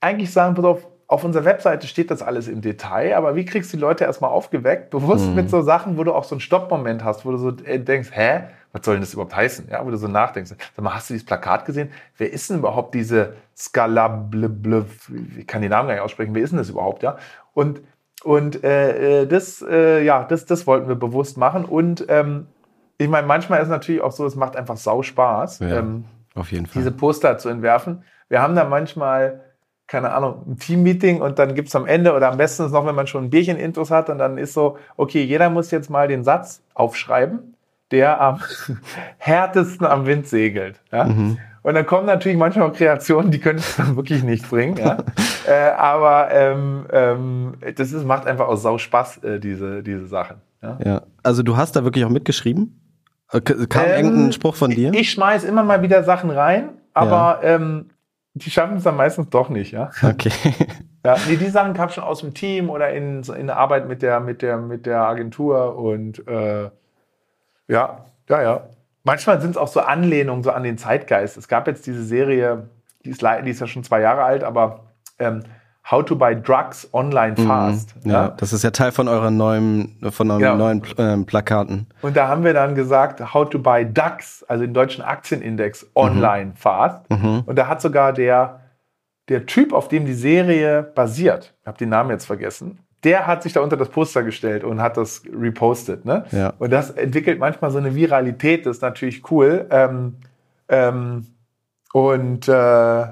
[0.00, 3.72] eigentlich sagen, pass auf, auf unserer Webseite steht das alles im Detail, aber wie kriegst
[3.72, 5.34] du die Leute erstmal aufgeweckt, bewusst mhm.
[5.34, 8.10] mit so Sachen, wo du auch so einen Stoppmoment hast, wo du so äh, denkst,
[8.12, 9.66] hä, was soll denn das überhaupt heißen?
[9.68, 11.90] Ja, wo du so nachdenkst, sag mal, hast du dieses Plakat gesehen?
[12.16, 14.86] Wer ist denn überhaupt diese Scalablble,
[15.36, 17.16] ich kann die Namen gar nicht aussprechen, wer ist denn das überhaupt, ja?
[17.54, 17.80] Und,
[18.22, 22.46] und äh, äh, das, äh, ja, das, das wollten wir bewusst machen und ähm,
[22.98, 26.04] ich meine, manchmal ist es natürlich auch so, es macht einfach sau Spaß, ja, ähm,
[26.36, 26.80] auf jeden Fall.
[26.80, 28.04] diese Poster zu entwerfen.
[28.28, 29.40] Wir haben da manchmal
[29.90, 32.86] keine Ahnung, ein Teammeeting und dann gibt es am Ende oder am besten ist noch,
[32.86, 35.90] wenn man schon ein Bierchen Intus hat und dann ist so, okay, jeder muss jetzt
[35.90, 37.56] mal den Satz aufschreiben,
[37.90, 38.40] der am
[39.18, 40.80] härtesten am Wind segelt.
[40.92, 41.06] Ja?
[41.06, 41.38] Mhm.
[41.62, 44.76] Und dann kommen natürlich manchmal Kreationen, die können es dann wirklich nicht bringen.
[44.76, 44.98] Ja?
[45.48, 50.36] äh, aber ähm, ähm, das ist, macht einfach auch sau Spaß, äh, diese, diese Sachen.
[50.62, 50.78] Ja?
[50.84, 52.80] ja, also du hast da wirklich auch mitgeschrieben?
[53.32, 54.92] Äh, kam ähm, irgendein Spruch von dir?
[54.94, 57.56] Ich schmeiß immer mal wieder Sachen rein, aber ja.
[57.56, 57.86] ähm,
[58.34, 59.90] die schaffen es dann meistens doch nicht, ja.
[60.02, 60.32] Okay.
[61.02, 64.02] Ja, nee, die Sachen kamen schon aus dem Team oder in, in der Arbeit mit
[64.02, 66.64] der, mit der, mit der Agentur und äh,
[67.68, 68.68] ja, ja, ja.
[69.02, 71.38] Manchmal sind es auch so Anlehnungen so an den Zeitgeist.
[71.38, 72.68] Es gab jetzt diese Serie,
[73.02, 75.42] die ist, die ist ja schon zwei Jahre alt, aber ähm,
[75.88, 77.46] How to Buy Drugs Online mhm.
[77.46, 78.04] Fast.
[78.04, 80.54] Mhm, ja, ja, das ist ja Teil von euren neuen, von euren ja.
[80.54, 81.86] neuen ähm, Plakaten.
[82.02, 86.50] Und da haben wir dann gesagt, How to Buy DAX, also den deutschen Aktienindex, Online
[86.50, 86.56] mhm.
[86.56, 87.10] Fast.
[87.10, 87.42] Mhm.
[87.46, 88.60] Und da hat sogar der,
[89.28, 93.42] der Typ, auf dem die Serie basiert, ich habe den Namen jetzt vergessen, der hat
[93.42, 96.04] sich da unter das Poster gestellt und hat das repostet.
[96.04, 96.24] Ne?
[96.32, 96.52] Ja.
[96.58, 99.66] Und das entwickelt manchmal so eine Viralität, das ist natürlich cool.
[99.70, 100.16] Ähm,
[100.68, 101.26] ähm,
[101.92, 103.04] und äh,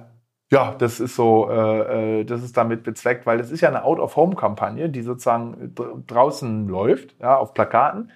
[0.50, 3.84] ja, das ist so, äh, äh, das ist damit bezweckt, weil das ist ja eine
[3.84, 5.74] Out-of-Home-Kampagne, die sozusagen
[6.06, 8.11] draußen läuft, ja, auf Plakaten,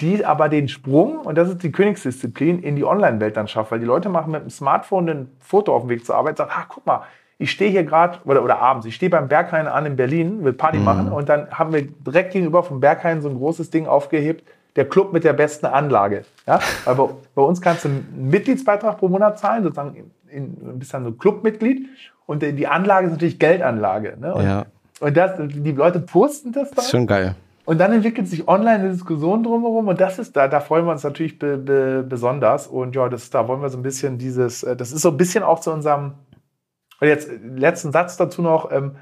[0.00, 3.80] die aber den Sprung, und das ist die Königsdisziplin, in die Online-Welt dann schafft, weil
[3.80, 6.66] die Leute machen mit dem Smartphone ein Foto auf dem Weg zur Arbeit, sagen, ach,
[6.68, 7.02] guck mal,
[7.38, 10.52] ich stehe hier gerade, oder, oder abends, ich stehe beim Berghain an in Berlin, will
[10.52, 10.84] Party mhm.
[10.84, 14.88] machen, und dann haben wir direkt gegenüber vom Berghain so ein großes Ding aufgehebt, der
[14.88, 16.24] Club mit der besten Anlage.
[16.46, 16.60] Ja?
[16.84, 21.04] Weil bei, bei uns kannst du einen Mitgliedsbeitrag pro Monat zahlen, sozusagen in, bist dann
[21.04, 21.88] so Clubmitglied
[22.26, 24.16] und die Anlage ist natürlich Geldanlage.
[24.20, 24.34] Ne?
[24.34, 24.66] Und, ja.
[25.00, 26.76] und das, die Leute posten das dann.
[26.76, 27.34] Das ist schon geil.
[27.64, 30.92] Und dann entwickelt sich online eine Diskussion drumherum und das ist da, da freuen wir
[30.92, 32.66] uns natürlich be, be, besonders.
[32.66, 35.16] Und ja, das, da wollen wir so ein bisschen dieses, äh, das ist so ein
[35.16, 36.14] bisschen auch zu unserem,
[37.00, 38.96] und jetzt letzten Satz dazu noch, ähm,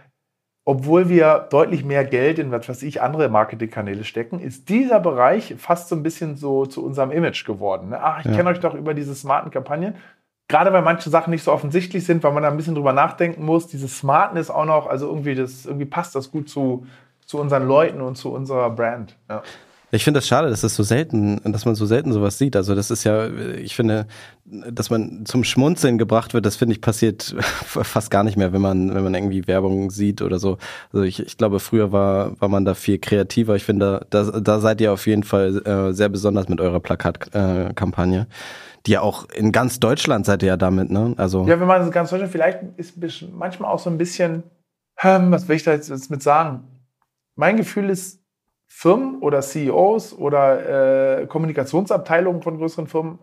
[0.68, 5.54] obwohl wir deutlich mehr Geld in, was weiß ich, andere Marketingkanäle stecken, ist dieser Bereich
[5.56, 7.88] fast so ein bisschen so zu unserem Image geworden.
[7.88, 7.98] Ne?
[8.02, 8.32] Ach, ich ja.
[8.36, 9.94] kenne euch doch über diese smarten Kampagnen.
[10.48, 13.44] Gerade weil manche Sachen nicht so offensichtlich sind, weil man da ein bisschen drüber nachdenken
[13.44, 13.66] muss.
[13.66, 16.86] Diese Smartness auch noch, also irgendwie, das, irgendwie passt das gut zu,
[17.26, 19.16] zu unseren Leuten und zu unserer Brand.
[19.28, 19.42] Ja.
[19.90, 22.56] Ich finde das schade, dass das so selten, dass man so selten sowas sieht.
[22.56, 24.06] Also das ist ja, ich finde,
[24.44, 28.60] dass man zum Schmunzeln gebracht wird, das finde ich passiert fast gar nicht mehr, wenn
[28.60, 30.58] man, wenn man irgendwie Werbung sieht oder so.
[30.92, 33.56] Also ich, ich glaube, früher war, war man da viel kreativer.
[33.56, 38.20] Ich finde, da, da seid ihr auf jeden Fall äh, sehr besonders mit eurer Plakatkampagne.
[38.20, 38.26] Äh,
[38.86, 41.14] die ja auch in ganz Deutschland seid ihr ja damit, ne?
[41.16, 42.96] Also ja, wenn man ganz Deutschland vielleicht ist
[43.32, 44.44] manchmal auch so ein bisschen,
[45.02, 46.64] ähm, was will ich da jetzt mit sagen?
[47.34, 48.17] Mein Gefühl ist,
[48.68, 53.18] Firmen oder CEOs oder äh, Kommunikationsabteilungen von größeren Firmen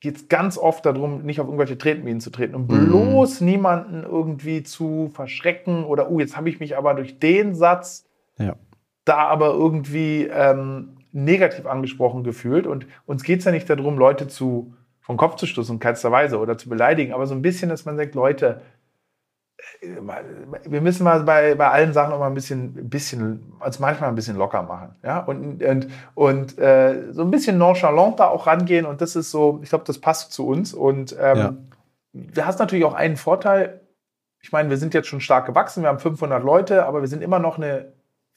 [0.00, 2.86] geht es ganz oft darum, nicht auf irgendwelche Tretminen zu treten und mhm.
[2.86, 3.46] bloß mhm.
[3.46, 8.06] niemanden irgendwie zu verschrecken oder, oh, jetzt habe ich mich aber durch den Satz
[8.38, 8.56] ja.
[9.04, 12.66] da aber irgendwie ähm, negativ angesprochen gefühlt.
[12.66, 16.38] Und uns geht es ja nicht darum, Leute zu vom Kopf zu stoßen, keinster Weise
[16.38, 18.60] oder zu beleidigen, aber so ein bisschen, dass man sagt, Leute,
[19.80, 24.14] wir müssen mal bei, bei allen Sachen auch mal ein bisschen, bisschen, also manchmal ein
[24.14, 24.94] bisschen locker machen.
[25.02, 25.20] Ja?
[25.20, 28.86] Und, und, und äh, so ein bisschen nonchalant da auch rangehen.
[28.86, 30.74] Und das ist so, ich glaube, das passt zu uns.
[30.74, 31.54] Und ähm, ja.
[32.12, 33.80] du hast natürlich auch einen Vorteil.
[34.40, 37.22] Ich meine, wir sind jetzt schon stark gewachsen, wir haben 500 Leute, aber wir sind
[37.22, 37.92] immer noch eine,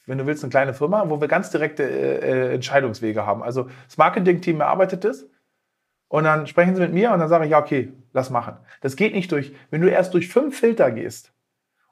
[0.07, 3.43] wenn du willst, eine kleine Firma, wo wir ganz direkte äh, Entscheidungswege haben.
[3.43, 5.29] Also das Marketing-Team erarbeitet es
[6.07, 8.55] und dann sprechen sie mit mir und dann sage ich, ja, okay, lass machen.
[8.81, 11.31] Das geht nicht durch, wenn du erst durch fünf Filter gehst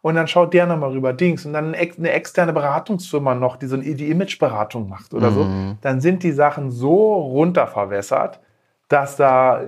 [0.02, 3.76] und dann schaut der nochmal rüber, Dings, und dann eine externe Beratungsfirma noch, die so
[3.76, 5.36] eine, die Imageberatung macht oder mhm.
[5.36, 8.40] so, dann sind die Sachen so runterverwässert,
[8.88, 9.62] dass da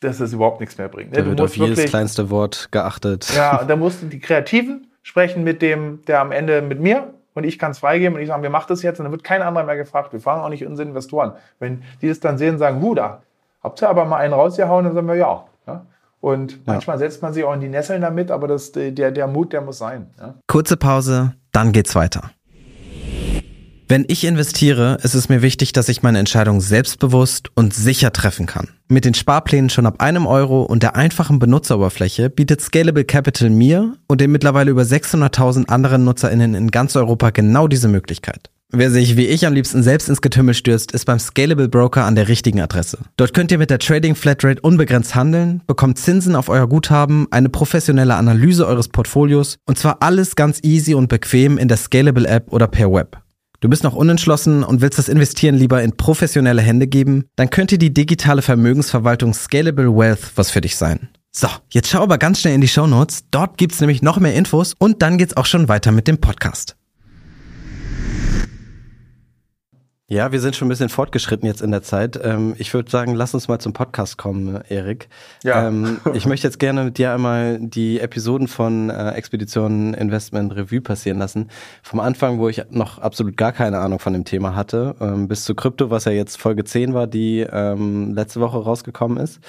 [0.00, 1.16] dass es überhaupt nichts mehr bringt.
[1.16, 3.32] Da du wird auf jedes wirklich, kleinste Wort geachtet.
[3.34, 7.58] Ja, da mussten die Kreativen sprechen mit dem, der am Ende mit mir und ich
[7.58, 9.64] kann es freigeben und ich sage, wir machen das jetzt und dann wird kein anderer
[9.64, 10.12] mehr gefragt.
[10.12, 11.32] Wir fragen auch nicht unsere Investoren.
[11.58, 13.22] Wenn die das dann sehen, sagen, hu, da
[13.62, 15.44] habt ihr aber mal einen rausgehauen, dann sagen wir ja.
[15.66, 15.86] Ja.
[16.20, 16.58] Und ja.
[16.66, 19.60] manchmal setzt man sich auch in die Nesseln damit, aber das, der, der Mut, der
[19.60, 20.10] muss sein.
[20.20, 20.34] Ja.
[20.46, 22.30] Kurze Pause, dann geht's weiter.
[23.88, 28.46] Wenn ich investiere, ist es mir wichtig, dass ich meine Entscheidung selbstbewusst und sicher treffen
[28.46, 28.68] kann.
[28.88, 33.96] Mit den Sparplänen schon ab einem Euro und der einfachen Benutzeroberfläche bietet Scalable Capital mir
[34.06, 38.51] und den mittlerweile über 600.000 anderen NutzerInnen in ganz Europa genau diese Möglichkeit.
[38.74, 42.14] Wer sich wie ich am liebsten selbst ins Getümmel stürzt, ist beim Scalable Broker an
[42.14, 42.96] der richtigen Adresse.
[43.18, 47.50] Dort könnt ihr mit der Trading Flatrate unbegrenzt handeln, bekommt Zinsen auf euer Guthaben, eine
[47.50, 52.50] professionelle Analyse eures Portfolios und zwar alles ganz easy und bequem in der Scalable App
[52.50, 53.20] oder per Web.
[53.60, 57.26] Du bist noch unentschlossen und willst das Investieren lieber in professionelle Hände geben?
[57.36, 61.10] Dann könnte die digitale Vermögensverwaltung Scalable Wealth was für dich sein.
[61.30, 63.24] So, jetzt schau aber ganz schnell in die Show Notes.
[63.30, 66.76] Dort gibt's nämlich noch mehr Infos und dann geht's auch schon weiter mit dem Podcast.
[70.12, 72.20] Ja, wir sind schon ein bisschen fortgeschritten jetzt in der Zeit.
[72.22, 75.08] Ähm, ich würde sagen, lass uns mal zum Podcast kommen, Erik.
[75.42, 75.66] Ja.
[75.66, 80.82] Ähm, ich möchte jetzt gerne mit dir einmal die Episoden von äh, Expedition Investment Revue
[80.82, 81.48] passieren lassen.
[81.82, 85.44] Vom Anfang, wo ich noch absolut gar keine Ahnung von dem Thema hatte, ähm, bis
[85.44, 89.40] zu Krypto, was ja jetzt Folge 10 war, die letzte Woche rausgekommen ist.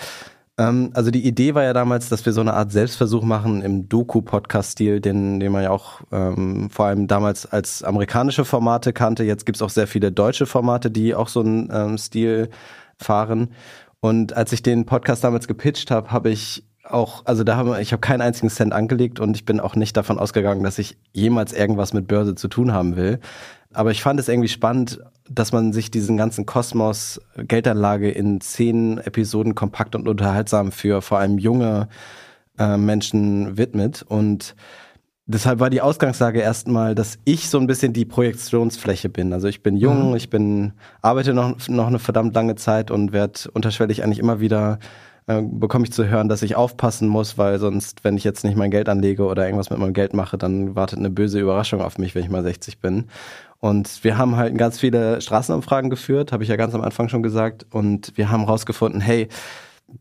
[0.57, 3.89] Ähm, also die Idee war ja damals, dass wir so eine Art Selbstversuch machen im
[3.89, 9.23] Doku-Podcast-Stil, den, den man ja auch ähm, vor allem damals als amerikanische Formate kannte.
[9.23, 12.49] Jetzt gibt's auch sehr viele deutsche Formate, die auch so einen ähm, Stil
[12.97, 13.49] fahren.
[13.99, 17.93] Und als ich den Podcast damals gepitcht habe, habe ich auch, also da haben ich
[17.93, 21.53] habe keinen einzigen Cent angelegt und ich bin auch nicht davon ausgegangen, dass ich jemals
[21.53, 23.19] irgendwas mit Börse zu tun haben will.
[23.73, 28.97] Aber ich fand es irgendwie spannend, dass man sich diesen ganzen Kosmos Geldanlage in zehn
[28.97, 31.87] Episoden kompakt und unterhaltsam für vor allem junge
[32.57, 34.03] äh, Menschen widmet.
[34.07, 34.55] Und
[35.25, 39.33] deshalb war die Ausgangslage erstmal, dass ich so ein bisschen die Projektionsfläche bin.
[39.33, 40.15] Also ich bin jung, mhm.
[40.15, 44.79] ich bin, arbeite noch, noch eine verdammt lange Zeit und werde unterschwellig eigentlich immer wieder
[45.25, 48.57] äh, bekomme ich zu hören, dass ich aufpassen muss, weil sonst, wenn ich jetzt nicht
[48.57, 51.97] mein Geld anlege oder irgendwas mit meinem Geld mache, dann wartet eine böse Überraschung auf
[51.97, 53.05] mich, wenn ich mal 60 bin.
[53.63, 57.23] Und wir haben halt ganz viele Straßenumfragen geführt, habe ich ja ganz am Anfang schon
[57.23, 57.65] gesagt.
[57.71, 59.29] Und wir haben rausgefunden, hey,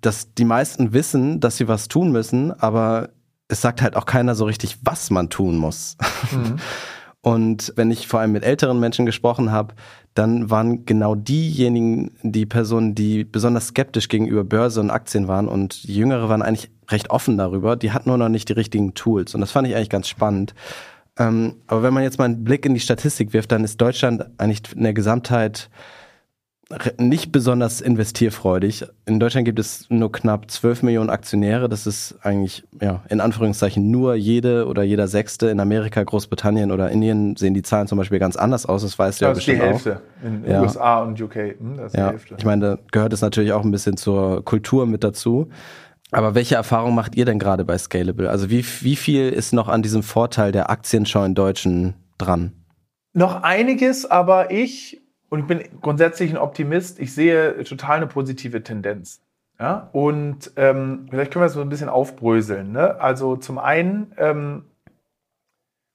[0.01, 3.11] dass die meisten wissen, dass sie was tun müssen, aber
[3.47, 5.97] es sagt halt auch keiner so richtig, was man tun muss.
[6.33, 6.57] Mhm.
[7.21, 9.77] Und wenn ich vor allem mit älteren Menschen gesprochen habe,
[10.15, 15.85] dann waren genau diejenigen die Personen, die besonders skeptisch gegenüber Börse und Aktien waren und
[15.85, 17.77] die Jüngere waren eigentlich recht offen darüber.
[17.77, 19.37] Die hatten nur noch nicht die richtigen Tools.
[19.37, 20.53] Und das fand ich eigentlich ganz spannend.
[21.19, 24.27] Ähm, aber wenn man jetzt mal einen Blick in die Statistik wirft, dann ist Deutschland
[24.39, 25.71] eigentlich in der Gesamtheit
[26.99, 28.87] nicht besonders investierfreudig.
[29.05, 31.69] In Deutschland gibt es nur knapp 12 Millionen Aktionäre.
[31.69, 35.49] Das ist eigentlich, ja, in Anführungszeichen nur jede oder jeder Sechste.
[35.49, 38.83] In Amerika, Großbritannien oder Indien sehen die Zahlen zum Beispiel ganz anders aus.
[38.83, 39.67] Das weißt du ja bestimmt auch.
[39.67, 40.03] Das ist die Hälfte.
[40.23, 40.27] Auch.
[40.27, 40.63] In ja.
[40.63, 41.35] USA und UK.
[41.35, 42.07] Hm, das ist ja.
[42.07, 42.35] die Hälfte.
[42.39, 45.49] Ich meine, da gehört es natürlich auch ein bisschen zur Kultur mit dazu.
[46.13, 48.31] Aber welche Erfahrung macht ihr denn gerade bei Scalable?
[48.31, 52.53] Also wie, wie viel ist noch an diesem Vorteil der aktienscheuen Deutschen dran?
[53.15, 57.01] Noch einiges, aber ich und ich bin grundsätzlich ein Optimist.
[57.01, 59.23] Ich sehe total eine positive Tendenz.
[59.59, 59.89] Ja?
[59.93, 62.73] Und ähm, vielleicht können wir das so ein bisschen aufbröseln.
[62.73, 63.01] Ne?
[63.01, 64.67] Also zum einen, ähm,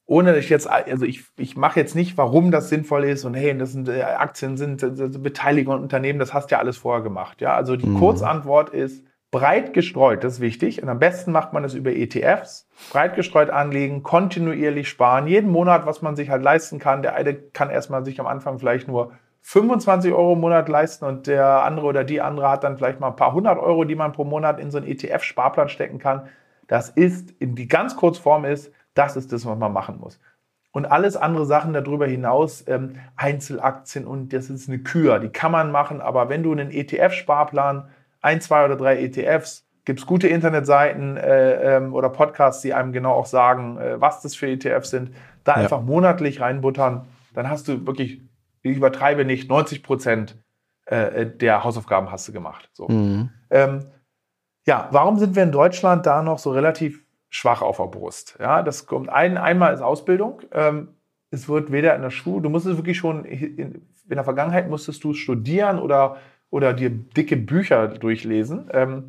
[0.08, 3.36] ohne dass ich jetzt, also ich, ich mache jetzt nicht, warum das sinnvoll ist und
[3.36, 6.78] hey, das sind äh, Aktien, sind äh, Beteiligung an Unternehmen, das hast du ja alles
[6.78, 7.40] vorher gemacht.
[7.40, 7.56] Ja?
[7.56, 8.00] Also die mhm.
[8.00, 10.82] Kurzantwort ist, breit gestreut, das ist wichtig.
[10.82, 12.68] Und am besten macht man es über ETFs.
[12.92, 17.02] Breit gestreut anlegen, kontinuierlich sparen, jeden Monat, was man sich halt leisten kann.
[17.02, 19.12] Der eine kann erstmal sich am Anfang vielleicht nur
[19.42, 23.08] 25 Euro im Monat leisten und der andere oder die andere hat dann vielleicht mal
[23.08, 26.28] ein paar hundert Euro, die man pro Monat in so einen ETF-Sparplan stecken kann.
[26.68, 30.20] Das ist, in die ganz Kurzform ist, das ist das, was man machen muss.
[30.72, 35.52] Und alles andere Sachen darüber hinaus, ähm, Einzelaktien und das ist eine Kür, die kann
[35.52, 37.88] man machen, aber wenn du einen ETF-Sparplan,
[38.22, 42.92] ein, zwei oder drei ETFs, gibt es gute Internetseiten äh, ähm, oder Podcasts, die einem
[42.92, 45.12] genau auch sagen, äh, was das für ETFs sind,
[45.44, 45.64] da ja.
[45.64, 48.22] einfach monatlich reinbuttern, dann hast du wirklich
[48.72, 50.38] ich übertreibe nicht, 90 Prozent
[50.86, 52.70] äh, der Hausaufgaben hast du gemacht.
[52.74, 52.88] So.
[52.88, 53.30] Mhm.
[53.50, 53.86] Ähm,
[54.66, 58.38] ja, warum sind wir in Deutschland da noch so relativ schwach auf der Brust?
[58.40, 60.42] Ja, das kommt ein, einmal ist Ausbildung.
[60.52, 60.90] Ähm,
[61.30, 65.04] es wird weder in der Schule, du musstest wirklich schon, in, in der Vergangenheit musstest
[65.04, 66.18] du studieren oder,
[66.50, 68.70] oder dir dicke Bücher durchlesen.
[68.72, 69.08] Ähm,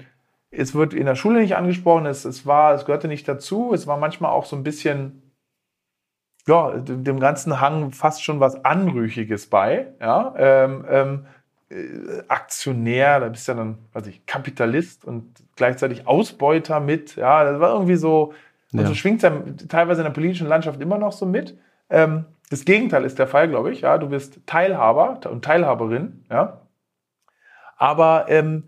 [0.51, 3.73] es wird in der Schule nicht angesprochen, es, es, war, es gehörte nicht dazu.
[3.75, 5.23] Es war manchmal auch so ein bisschen
[6.47, 9.89] ja, dem ganzen Hang fast schon was Anrüchiges bei.
[10.01, 10.35] Ja?
[10.37, 11.27] Ähm, ähm,
[11.69, 17.17] äh, Aktionär, da bist du ja dann, weiß ich, Kapitalist und gleichzeitig Ausbeuter mit.
[17.17, 18.33] Ja, das war irgendwie so,
[18.73, 21.59] und so schwingt es ja teilweise in der politischen Landschaft immer noch so mit.
[21.91, 23.83] Ähm, das Gegenteil ist der Fall, glaube ich.
[23.83, 26.25] Ja, du bist Teilhaber und Teilhaberin.
[26.31, 26.63] Ja,
[27.79, 28.65] aber ähm,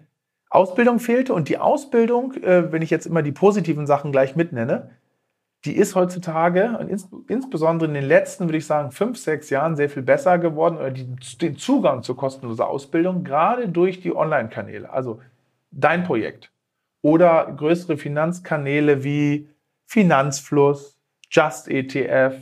[0.49, 4.91] Ausbildung fehlte und die Ausbildung, äh, wenn ich jetzt immer die positiven Sachen gleich mitnenne,
[5.65, 9.77] die ist heutzutage und ins, insbesondere in den letzten, würde ich sagen, fünf, sechs Jahren
[9.77, 11.05] sehr viel besser geworden oder die,
[11.37, 14.91] den Zugang zur kostenlosen Ausbildung, gerade durch die Online-Kanäle.
[14.91, 15.21] Also
[15.71, 16.51] dein Projekt
[17.03, 19.51] oder größere Finanzkanäle wie
[19.87, 20.99] Finanzfluss,
[21.31, 22.35] Just ETF,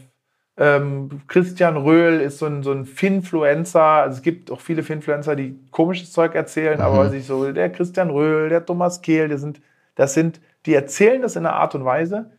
[0.58, 3.82] ähm, Christian Röhl ist so ein, so ein Finfluencer.
[3.82, 6.84] Also es gibt auch viele Finfluencer, die komisches Zeug erzählen, mhm.
[6.84, 9.60] aber sich so, der Christian Röhl, der Thomas Kehl, die sind,
[9.94, 12.32] das sind, die erzählen das in einer Art und Weise,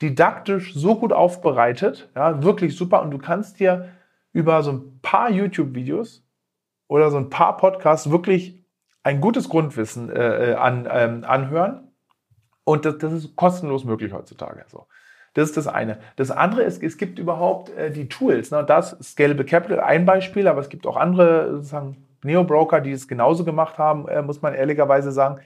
[0.00, 3.02] didaktisch so gut aufbereitet, ja, wirklich super.
[3.02, 3.90] Und du kannst dir
[4.32, 6.22] über so ein paar YouTube-Videos
[6.88, 8.62] oder so ein paar Podcasts wirklich
[9.02, 11.92] ein gutes Grundwissen äh, äh, an, ähm, anhören.
[12.64, 14.64] Und das, das, ist kostenlos möglich heutzutage.
[14.68, 14.86] So.
[15.36, 15.98] Das ist das eine.
[16.16, 18.50] Das andere ist, es gibt überhaupt äh, die Tools.
[18.50, 18.64] Ne?
[18.64, 21.62] Das Scalable Capital, ein Beispiel, aber es gibt auch andere
[22.22, 25.40] Neo-Broker, die es genauso gemacht haben, äh, muss man ehrlicherweise sagen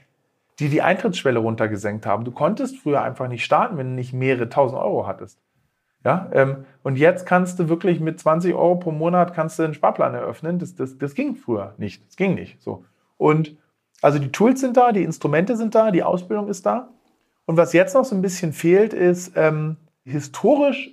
[0.61, 2.25] die die Eintrittsschwelle runtergesenkt haben.
[2.25, 5.39] Du konntest früher einfach nicht starten, wenn du nicht mehrere tausend Euro hattest.
[6.05, 9.75] Ja, ähm, und jetzt kannst du wirklich mit 20 Euro pro Monat kannst du einen
[9.75, 10.59] Sparplan eröffnen.
[10.59, 12.07] Das, das, das ging früher nicht.
[12.07, 12.63] Das ging nicht.
[12.63, 12.85] So.
[13.17, 13.57] Und
[14.01, 16.89] also die Tools sind da, die Instrumente sind da, die Ausbildung ist da.
[17.51, 20.91] Und was jetzt noch so ein bisschen fehlt, ist ähm, historisch,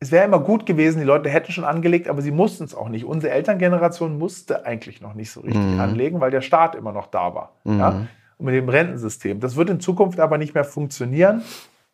[0.00, 2.88] es wäre immer gut gewesen, die Leute hätten schon angelegt, aber sie mussten es auch
[2.88, 3.04] nicht.
[3.04, 5.78] Unsere Elterngeneration musste eigentlich noch nicht so richtig mhm.
[5.78, 7.52] anlegen, weil der Staat immer noch da war.
[7.62, 7.78] Mhm.
[7.78, 8.06] Ja?
[8.36, 9.38] und mit dem Rentensystem.
[9.38, 11.42] Das wird in Zukunft aber nicht mehr funktionieren.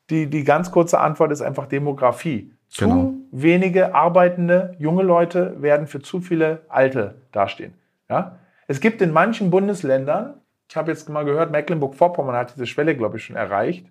[0.08, 2.52] Die, die ganz kurze Antwort ist einfach Demografie.
[2.68, 3.12] Zu genau.
[3.30, 7.74] wenige arbeitende junge Leute werden für zu viele Alte dastehen.
[8.08, 8.38] Ja?
[8.68, 13.16] Es gibt in manchen Bundesländern, ich habe jetzt mal gehört, Mecklenburg-Vorpommern hat diese Schwelle, glaube
[13.16, 13.90] ich, schon erreicht,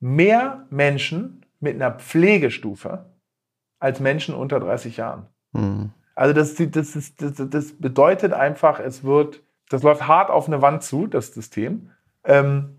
[0.00, 3.06] mehr Menschen mit einer Pflegestufe
[3.78, 5.26] als Menschen unter 30 Jahren.
[5.52, 5.90] Mhm.
[6.14, 10.62] Also das, das, ist, das, das bedeutet einfach, es wird das läuft hart auf eine
[10.62, 11.90] Wand zu, das System.
[12.24, 12.76] Ähm,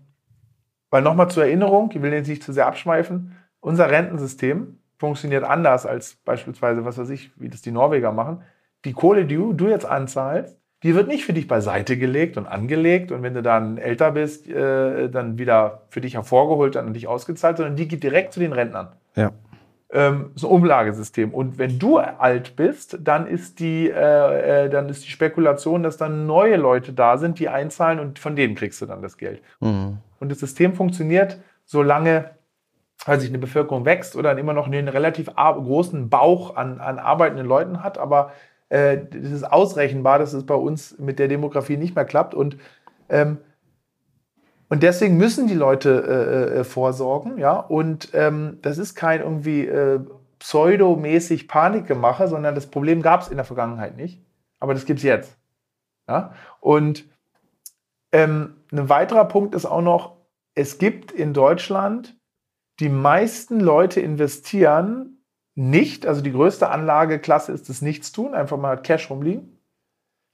[0.90, 5.84] weil nochmal zur Erinnerung, ich will jetzt nicht zu sehr abschweifen, unser Rentensystem funktioniert anders
[5.86, 8.42] als beispielsweise, was weiß ich, wie das die Norweger machen.
[8.84, 12.46] Die Kohle, die du, du jetzt anzahlst, die wird nicht für dich beiseite gelegt und
[12.46, 16.94] angelegt und wenn du dann älter bist, äh, dann wieder für dich hervorgeholt, dann an
[16.94, 18.88] dich ausgezahlt, sondern die geht direkt zu den Rentnern.
[19.16, 19.32] Ja
[19.90, 21.32] ähm, so ein Umlagesystem.
[21.32, 25.96] Und wenn du alt bist, dann ist die, äh, äh, dann ist die Spekulation, dass
[25.96, 29.42] dann neue Leute da sind, die einzahlen und von denen kriegst du dann das Geld.
[29.60, 29.98] Mhm.
[30.20, 32.30] Und das System funktioniert, solange
[33.06, 37.46] weil sich eine Bevölkerung wächst oder immer noch einen relativ großen Bauch an, an arbeitenden
[37.46, 38.32] Leuten hat, aber
[38.68, 42.56] äh, das ist ausrechenbar, dass es bei uns mit der Demografie nicht mehr klappt und
[43.08, 43.38] ähm,
[44.70, 47.58] und deswegen müssen die Leute äh, äh, vorsorgen, ja.
[47.58, 50.00] Und ähm, das ist kein irgendwie äh,
[50.38, 54.22] pseudomäßig Panikgemache, sondern das Problem gab es in der Vergangenheit nicht.
[54.60, 55.38] Aber das gibt es jetzt.
[56.08, 56.34] Ja?
[56.60, 57.04] Und
[58.12, 60.16] ähm, ein weiterer Punkt ist auch noch,
[60.54, 62.16] es gibt in Deutschland,
[62.80, 65.17] die meisten Leute investieren
[65.58, 69.58] nicht, also die größte Anlageklasse ist das Nichtstun, einfach mal Cash rumliegen.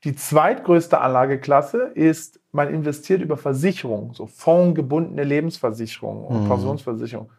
[0.04, 6.48] Die zweitgrößte Anlageklasse ist, man investiert über Versicherungen, so fondgebundene Lebensversicherungen und mhm.
[6.48, 7.30] Pensionsversicherungen.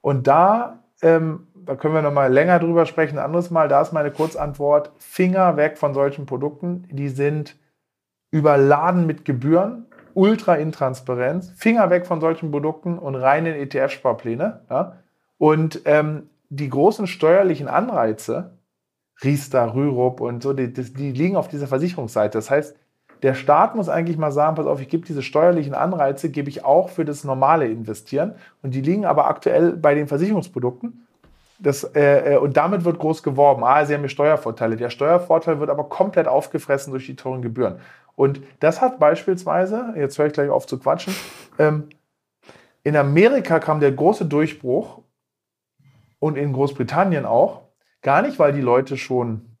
[0.00, 3.68] Und da ähm, da können wir noch mal länger drüber sprechen, ein anderes Mal.
[3.68, 6.86] Da ist meine Kurzantwort: Finger weg von solchen Produkten.
[6.90, 7.56] Die sind
[8.30, 11.50] überladen mit Gebühren, ultra intransparenz.
[11.56, 14.62] Finger weg von solchen Produkten und rein in ETF-Sparpläne.
[14.70, 14.96] Ja?
[15.38, 18.58] Und ähm, die großen steuerlichen Anreize,
[19.24, 22.36] Riester, Rürup und so, die, die liegen auf dieser Versicherungsseite.
[22.36, 22.76] Das heißt,
[23.22, 26.64] der Staat muss eigentlich mal sagen, pass auf, ich gebe diese steuerlichen Anreize, gebe ich
[26.64, 28.34] auch für das normale Investieren.
[28.62, 31.06] Und die liegen aber aktuell bei den Versicherungsprodukten.
[31.58, 33.64] Das, äh, äh, und damit wird groß geworben.
[33.64, 34.76] Ah, sie haben hier Steuervorteile.
[34.76, 37.76] Der Steuervorteil wird aber komplett aufgefressen durch die teuren Gebühren.
[38.14, 41.14] Und das hat beispielsweise, jetzt höre ich gleich auf zu quatschen,
[41.58, 41.88] ähm,
[42.82, 45.01] in Amerika kam der große Durchbruch
[46.22, 47.62] und in Großbritannien auch,
[48.00, 49.58] gar nicht, weil die Leute schon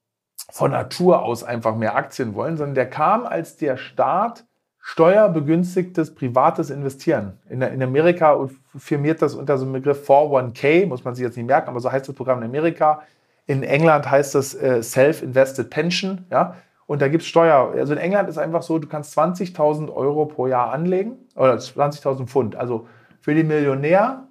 [0.48, 4.44] von Natur aus einfach mehr Aktien wollen, sondern der kam, als der Staat
[4.78, 7.40] steuerbegünstigtes privates Investieren.
[7.50, 11.46] In, in Amerika firmiert das unter so einem Begriff 401k, muss man sich jetzt nicht
[11.46, 13.02] merken, aber so heißt das Programm in Amerika.
[13.46, 16.54] In England heißt das äh, Self-Invested Pension, ja.
[16.86, 17.72] Und da gibt es Steuer.
[17.74, 22.26] Also in England ist einfach so, du kannst 20.000 Euro pro Jahr anlegen oder 20.000
[22.26, 22.54] Pfund.
[22.54, 22.86] Also
[23.20, 24.28] für den Millionär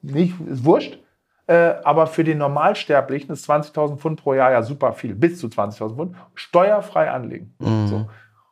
[0.00, 1.03] nicht, ist wurscht.
[1.46, 5.48] Äh, aber für den Normalsterblichen ist 20.000 Pfund pro Jahr ja super viel, bis zu
[5.48, 7.54] 20.000 Pfund, steuerfrei anlegen.
[7.58, 7.86] Mhm.
[7.86, 8.06] So.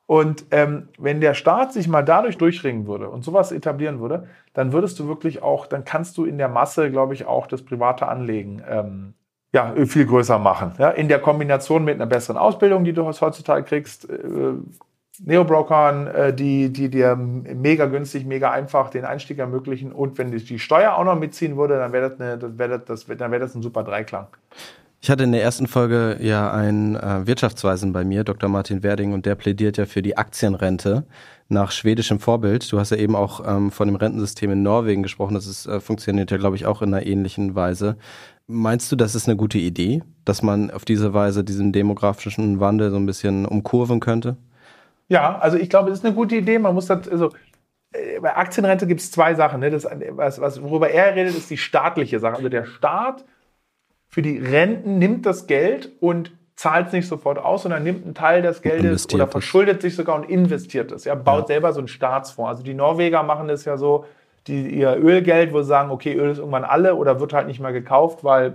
[0.07, 4.73] Und ähm, wenn der Staat sich mal dadurch durchringen würde und sowas etablieren würde, dann
[4.73, 8.09] würdest du wirklich auch, dann kannst du in der Masse, glaube ich, auch das private
[8.09, 9.15] Anlegen ähm,
[9.55, 10.73] ja, viel größer machen.
[10.79, 10.91] Ja?
[10.91, 14.53] In der Kombination mit einer besseren Ausbildung, die du heutzutage kriegst, äh,
[15.21, 19.93] Neobrokern, äh, die, die dir mega günstig, mega einfach den Einstieg ermöglichen.
[19.93, 23.39] Und wenn die Steuer auch noch mitziehen würde, dann wäre das, eine, das, wär wär
[23.39, 24.29] das ein super Dreiklang.
[25.05, 28.49] Ich hatte in der ersten Folge ja einen äh, Wirtschaftsweisen bei mir, Dr.
[28.49, 31.05] Martin Werding, und der plädiert ja für die Aktienrente
[31.49, 32.71] nach schwedischem Vorbild.
[32.71, 35.35] Du hast ja eben auch ähm, von dem Rentensystem in Norwegen gesprochen.
[35.35, 37.97] Das ist, äh, funktioniert ja, glaube ich, auch in einer ähnlichen Weise.
[38.47, 42.91] Meinst du, das ist eine gute Idee, dass man auf diese Weise diesen demografischen Wandel
[42.91, 44.37] so ein bisschen umkurven könnte?
[45.09, 46.59] Ja, also ich glaube, es ist eine gute Idee.
[46.59, 47.31] Man muss das, also
[47.93, 49.61] äh, bei Aktienrente gibt es zwei Sachen.
[49.61, 49.71] Ne?
[49.71, 52.37] Das, was, was, worüber er redet, ist die staatliche Sache.
[52.37, 53.25] Also der Staat
[54.09, 58.15] für die Renten nimmt das Geld und zahlt es nicht sofort aus, sondern nimmt einen
[58.15, 61.05] Teil des Geldes oder verschuldet sich sogar und investiert es.
[61.05, 61.47] Ja, baut ja.
[61.47, 62.51] selber so einen Staatsfonds.
[62.51, 64.05] Also die Norweger machen das ja so,
[64.47, 67.61] die, ihr Ölgeld, wo sie sagen, okay, Öl ist irgendwann alle oder wird halt nicht
[67.61, 68.55] mehr gekauft, weil,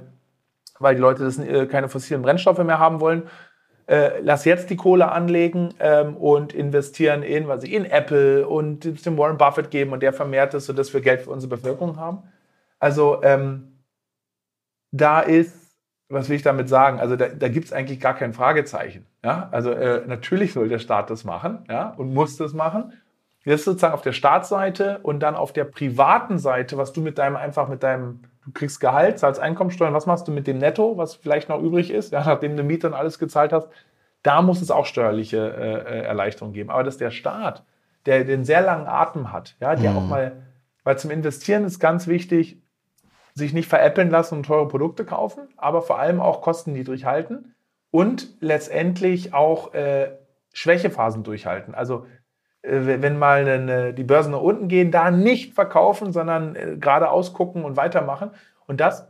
[0.79, 3.23] weil die Leute das, äh, keine fossilen Brennstoffe mehr haben wollen
[3.87, 9.05] äh, lass jetzt die Kohle anlegen ähm, und investieren in, was ich, in Apple und
[9.05, 12.23] dem Warren Buffett geben und der vermehrt es, sodass wir Geld für unsere Bevölkerung haben.
[12.79, 13.79] Also ähm,
[14.91, 15.55] da ist,
[16.09, 16.99] was will ich damit sagen?
[16.99, 19.05] Also da, da gibt es eigentlich gar kein Fragezeichen.
[19.23, 19.47] Ja?
[19.51, 21.93] Also äh, natürlich soll der Staat das machen ja?
[21.97, 22.93] und muss das machen.
[23.45, 27.37] Ist sozusagen auf der Staatsseite und dann auf der privaten Seite, was du mit deinem
[27.37, 31.15] einfach mit deinem du kriegst Gehalt, zahlst Einkommensteuern, was machst du mit dem Netto, was
[31.15, 33.69] vielleicht noch übrig ist, ja, nachdem du Miete und alles gezahlt hast,
[34.23, 36.69] da muss es auch steuerliche äh, äh Erleichterungen geben.
[36.69, 37.63] Aber dass der Staat,
[38.05, 39.97] der den sehr langen Atem hat, ja, der mhm.
[39.97, 40.43] auch mal,
[40.83, 42.61] weil zum Investieren ist ganz wichtig,
[43.33, 47.53] sich nicht veräppeln lassen und teure Produkte kaufen, aber vor allem auch Kosten niedrig halten
[47.91, 50.11] und letztendlich auch äh,
[50.53, 51.75] Schwächephasen durchhalten.
[51.75, 52.07] Also
[52.63, 57.63] wenn mal eine, die Börsen nach unten gehen, da nicht verkaufen, sondern äh, geradeaus gucken
[57.63, 58.31] und weitermachen.
[58.65, 59.07] Und das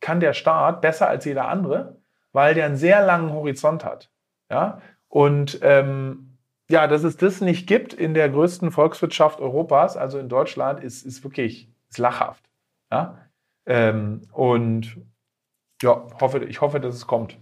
[0.00, 1.96] kann der Staat besser als jeder andere,
[2.32, 4.10] weil der einen sehr langen Horizont hat.
[4.50, 4.80] Ja?
[5.08, 6.38] Und ähm,
[6.70, 11.06] ja, dass es das nicht gibt in der größten Volkswirtschaft Europas, also in Deutschland, ist,
[11.06, 12.44] ist wirklich ist lachhaft.
[12.90, 13.18] Ja?
[13.66, 14.98] Ähm, und
[15.82, 17.38] ja, hoffe, ich hoffe, dass es kommt.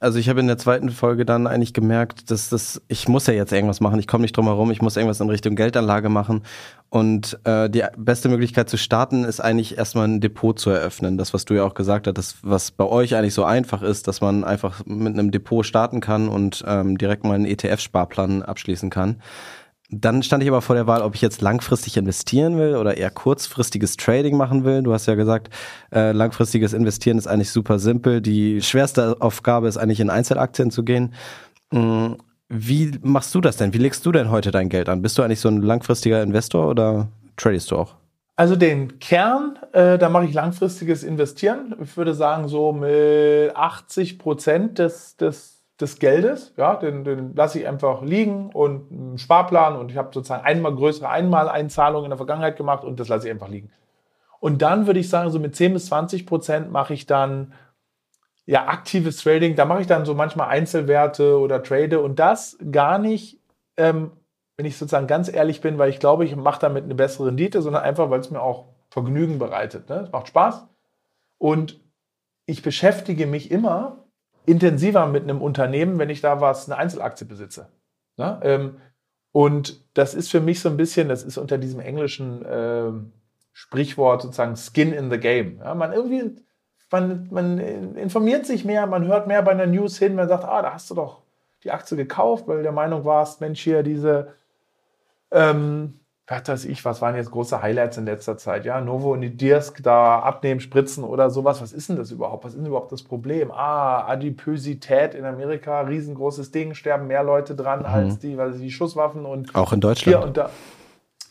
[0.00, 3.34] Also ich habe in der zweiten Folge dann eigentlich gemerkt, dass das, ich muss ja
[3.34, 6.42] jetzt irgendwas machen, ich komme nicht drum herum, ich muss irgendwas in Richtung Geldanlage machen.
[6.88, 11.18] Und äh, die beste Möglichkeit zu starten ist eigentlich erstmal ein Depot zu eröffnen.
[11.18, 14.08] Das, was du ja auch gesagt hast, das, was bei euch eigentlich so einfach ist,
[14.08, 18.90] dass man einfach mit einem Depot starten kann und ähm, direkt mal einen ETF-Sparplan abschließen
[18.90, 19.16] kann.
[19.90, 23.10] Dann stand ich aber vor der Wahl, ob ich jetzt langfristig investieren will oder eher
[23.10, 24.82] kurzfristiges Trading machen will.
[24.82, 25.50] Du hast ja gesagt,
[25.92, 28.20] äh, langfristiges Investieren ist eigentlich super simpel.
[28.20, 31.14] Die schwerste Aufgabe ist eigentlich in Einzelaktien zu gehen.
[31.70, 32.16] Mhm.
[32.48, 33.74] Wie machst du das denn?
[33.74, 35.02] Wie legst du denn heute dein Geld an?
[35.02, 37.94] Bist du eigentlich so ein langfristiger Investor oder tradest du auch?
[38.36, 41.74] Also den Kern, äh, da mache ich langfristiges Investieren.
[41.82, 46.54] Ich würde sagen, so mit 80 Prozent des, des, des Geldes.
[46.56, 50.74] Ja, den, den lasse ich einfach liegen und einen Sparplan und ich habe sozusagen einmal
[50.74, 53.70] größere Einmaleinzahlungen in der Vergangenheit gemacht und das lasse ich einfach liegen.
[54.40, 57.52] Und dann würde ich sagen, so mit 10 bis 20 Prozent mache ich dann
[58.44, 59.56] ja aktives Trading.
[59.56, 63.40] Da mache ich dann so manchmal Einzelwerte oder Trade und das gar nicht
[63.76, 64.12] ähm,
[64.56, 67.60] wenn ich sozusagen ganz ehrlich bin, weil ich glaube, ich mache damit eine bessere Rendite,
[67.60, 69.88] sondern einfach, weil es mir auch Vergnügen bereitet.
[69.88, 69.96] Ne?
[69.96, 70.66] Es macht Spaß.
[71.38, 71.80] Und
[72.46, 74.05] ich beschäftige mich immer
[74.46, 77.68] intensiver mit einem Unternehmen, wenn ich da was, eine Einzelaktie besitze.
[78.16, 78.40] Ne?
[78.42, 78.76] Ähm,
[79.32, 82.92] und das ist für mich so ein bisschen, das ist unter diesem englischen äh,
[83.52, 85.58] Sprichwort sozusagen Skin in the Game.
[85.58, 85.74] Ja?
[85.74, 86.36] Man irgendwie,
[86.90, 87.58] man, man
[87.96, 90.88] informiert sich mehr, man hört mehr bei einer News hin, man sagt, ah, da hast
[90.90, 91.22] du doch
[91.64, 94.34] die Aktie gekauft, weil du der Meinung warst, Mensch, hier diese
[95.30, 98.64] ähm, was weiß ich, was waren jetzt große Highlights in letzter Zeit?
[98.64, 101.62] Ja, Novo und Dirsk da abnehmen, spritzen oder sowas.
[101.62, 102.44] Was ist denn das überhaupt?
[102.44, 103.52] Was ist denn überhaupt das Problem?
[103.52, 107.86] Ah, Adipösität in Amerika, riesengroßes Ding, sterben mehr Leute dran mhm.
[107.86, 110.18] als die, weil die Schusswaffen und auch in Deutschland.
[110.18, 110.50] Hier und da.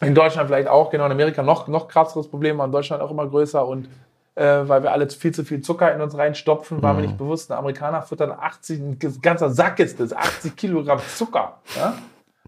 [0.01, 3.11] In Deutschland vielleicht auch, genau, in Amerika noch, noch krasseres Problem, aber in Deutschland auch
[3.11, 3.89] immer größer und
[4.35, 7.01] äh, weil wir alle viel zu viel Zucker in uns reinstopfen, war mhm.
[7.01, 11.59] mir nicht bewusst, ein Amerikaner futtern 80, ein ganzer Sack ist das, 80 Kilogramm Zucker.
[11.75, 11.95] Ja?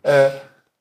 [0.03, 0.29] Äh,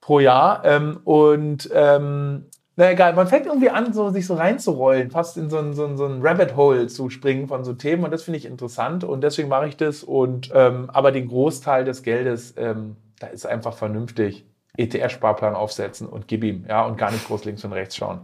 [0.07, 0.65] pro Jahr.
[0.65, 2.45] Ähm, und ähm,
[2.77, 5.85] na egal, man fängt irgendwie an, so, sich so reinzurollen, fast in so ein, so,
[5.85, 9.03] ein, so ein Rabbit Hole zu springen von so Themen und das finde ich interessant
[9.03, 10.05] und deswegen mache ich das.
[10.05, 14.47] Und ähm, aber den Großteil des Geldes, ähm, da ist einfach vernünftig.
[14.79, 18.21] ETF-Sparplan aufsetzen und gib ihm, ja, und gar nicht groß links und rechts schauen.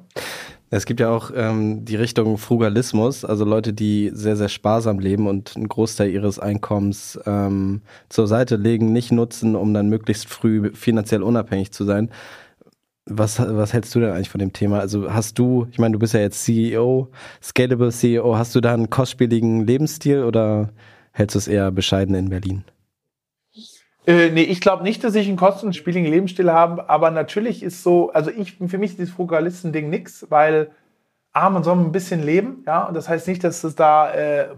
[0.75, 5.27] Es gibt ja auch ähm, die Richtung Frugalismus, also Leute, die sehr, sehr sparsam leben
[5.27, 10.71] und einen Großteil ihres Einkommens ähm, zur Seite legen, nicht nutzen, um dann möglichst früh
[10.73, 12.09] finanziell unabhängig zu sein.
[13.05, 14.79] Was, was hältst du denn eigentlich von dem Thema?
[14.81, 17.11] Also hast du, ich meine, du bist ja jetzt CEO,
[17.43, 20.71] Scalable CEO, hast du da einen kostspieligen Lebensstil oder
[21.11, 22.65] hältst du es eher bescheiden in Berlin?
[24.07, 28.11] Äh, nee, ich glaube nicht, dass ich einen kostenspieligen Lebensstil habe, aber natürlich ist so,
[28.13, 30.71] also ich, für mich ist dieses Frugalisten-Ding nix, weil
[31.33, 34.49] A, man soll ein bisschen leben, ja, und das heißt nicht, dass es da äh,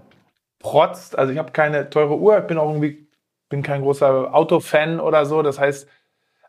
[0.59, 1.17] protzt.
[1.19, 3.07] Also ich habe keine teure Uhr, ich bin auch irgendwie,
[3.49, 5.87] bin kein großer Autofan oder so, das heißt,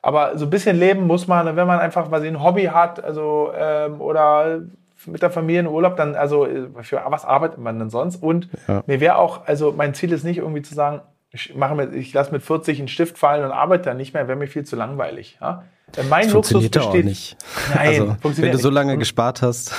[0.01, 3.51] aber so ein bisschen leben muss man, wenn man einfach was ein Hobby hat, also
[3.55, 4.61] ähm, oder
[5.05, 6.47] mit der Familie in Urlaub, dann, also
[6.81, 8.23] für was arbeitet man denn sonst?
[8.23, 8.83] Und ja.
[8.87, 11.01] mir wäre auch, also mein Ziel ist nicht irgendwie zu sagen,
[11.35, 14.27] ich, mache mit, ich lasse mit 40 einen Stift fallen und arbeite dann nicht mehr,
[14.27, 15.37] wäre mir viel zu langweilig.
[15.41, 15.63] Ja?
[16.09, 16.81] Mein das Luxus besteht.
[16.81, 17.37] Auch nicht.
[17.73, 19.73] Nein, also, wenn du so lange gespart hast.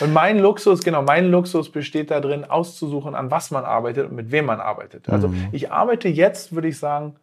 [0.00, 4.30] Und mein Luxus, genau, mein Luxus besteht darin, auszusuchen, an was man arbeitet und mit
[4.30, 5.08] wem man arbeitet.
[5.08, 5.48] Also mhm.
[5.52, 7.16] ich arbeite jetzt, würde ich sagen,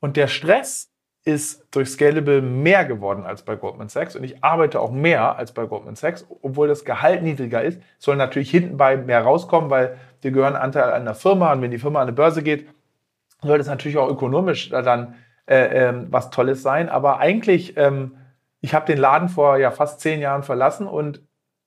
[0.00, 0.90] und der Stress
[1.24, 5.52] ist durch Scalable mehr geworden als bei Goldman Sachs und ich arbeite auch mehr als
[5.52, 9.96] bei Goldman Sachs, obwohl das Gehalt niedriger ist, soll natürlich hinten bei mehr rauskommen, weil
[10.24, 12.66] wir gehören Anteil an der Firma und wenn die Firma an eine Börse geht,
[13.42, 15.14] soll das natürlich auch ökonomisch dann
[15.46, 16.88] äh, ähm, was Tolles sein.
[16.88, 18.16] Aber eigentlich, ähm,
[18.60, 21.20] ich habe den Laden vor ja fast zehn Jahren verlassen und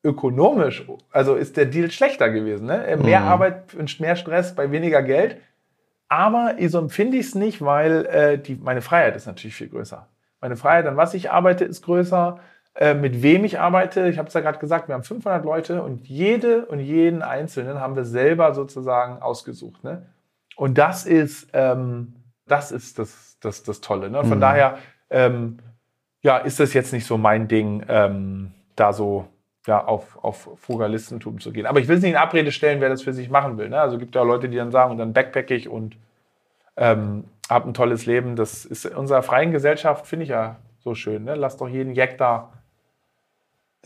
[0.03, 2.65] ökonomisch, also ist der Deal schlechter gewesen.
[2.65, 2.97] Ne?
[3.01, 3.27] Mehr mhm.
[3.27, 5.37] Arbeit und mehr Stress bei weniger Geld.
[6.09, 10.07] Aber so empfinde ich es nicht, weil äh, die, meine Freiheit ist natürlich viel größer.
[10.39, 12.39] Meine Freiheit, an was ich arbeite, ist größer.
[12.79, 15.81] Äh, mit wem ich arbeite, ich habe es ja gerade gesagt, wir haben 500 Leute
[15.81, 19.83] und jede und jeden Einzelnen haben wir selber sozusagen ausgesucht.
[19.83, 20.05] Ne?
[20.55, 22.13] Und das ist, ähm,
[22.45, 24.11] das, ist das, das, das Tolle.
[24.11, 24.23] Ne?
[24.23, 24.41] Von mhm.
[24.41, 24.77] daher
[25.09, 25.57] ähm,
[26.21, 29.25] ja, ist das jetzt nicht so mein Ding, ähm, da so
[29.65, 31.65] ja, auf, auf Frugalistentum zu gehen.
[31.65, 33.69] Aber ich will es nicht in Abrede stellen, wer das für sich machen will.
[33.69, 33.81] Ne?
[33.81, 35.97] Also gibt ja Leute, die dann sagen, und dann backpack ich und
[36.75, 38.35] ähm, habe ein tolles Leben.
[38.35, 41.23] Das ist in unserer freien Gesellschaft, finde ich ja so schön.
[41.23, 41.33] Ne?
[41.33, 42.51] Lass doch jeden Jack da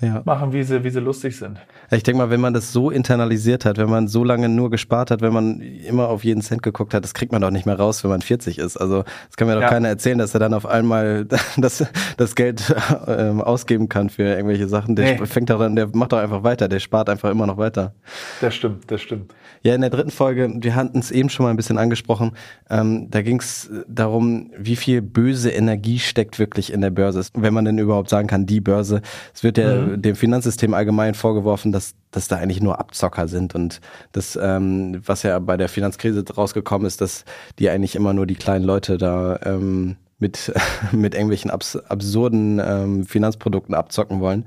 [0.02, 0.22] ja.
[0.26, 1.60] machen, wie sie, wie sie lustig sind.
[1.92, 5.12] Ich denke mal, wenn man das so internalisiert hat, wenn man so lange nur gespart
[5.12, 7.78] hat, wenn man immer auf jeden Cent geguckt hat, das kriegt man doch nicht mehr
[7.78, 8.78] raus, wenn man 40 ist.
[8.78, 9.70] Also das kann mir doch ja.
[9.70, 11.26] keiner erzählen, dass er dann auf einmal
[11.58, 11.86] das,
[12.18, 12.74] das Geld
[13.08, 14.96] ähm, ausgeben kann für irgendwelche Sachen.
[14.96, 15.26] Der nee.
[15.26, 17.94] fängt doch dann, der macht doch einfach weiter, der spart einfach immer noch weiter.
[18.40, 19.34] Das stimmt, das stimmt.
[19.64, 22.32] Ja, in der dritten Folge, wir hatten es eben schon mal ein bisschen angesprochen,
[22.70, 27.24] ähm, da ging es darum, wie viel böse Energie steckt wirklich in der Börse.
[27.36, 29.02] Wenn man denn überhaupt sagen kann, die Börse.
[29.34, 30.02] Es wird ja mhm.
[30.02, 33.82] dem Finanzsystem allgemein vorgeworfen, dass, dass da eigentlich nur Abzocker sind und
[34.14, 37.24] das, ähm, was ja bei der Finanzkrise rausgekommen ist, dass
[37.60, 40.54] die eigentlich immer nur die kleinen Leute da ähm, mit,
[40.92, 44.46] mit irgendwelchen abs absurden ähm, Finanzprodukten abzocken wollen.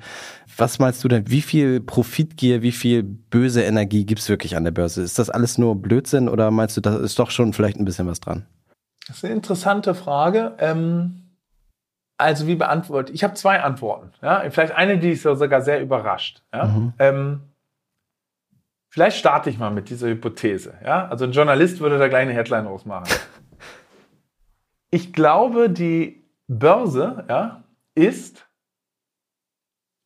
[0.56, 4.70] Was meinst du denn, wie viel Profitgier, wie viel böse Energie gibt's wirklich an der
[4.70, 5.02] Börse?
[5.02, 8.06] Ist das alles nur Blödsinn oder meinst du, da ist doch schon vielleicht ein bisschen
[8.06, 8.46] was dran?
[9.06, 10.54] Das ist eine interessante Frage.
[10.58, 11.24] Ähm,
[12.16, 13.24] also wie beantworte ich?
[13.24, 14.12] habe zwei Antworten.
[14.22, 14.48] Ja?
[14.50, 16.42] Vielleicht eine, die ist sogar sehr überrascht.
[16.52, 16.66] Ja?
[16.66, 16.92] Mhm.
[16.98, 17.40] Ähm,
[18.90, 20.74] vielleicht starte ich mal mit dieser Hypothese.
[20.84, 21.08] Ja?
[21.08, 23.08] Also ein Journalist würde da gleich eine Headline rausmachen.
[24.90, 28.46] ich glaube, die Börse ja, ist,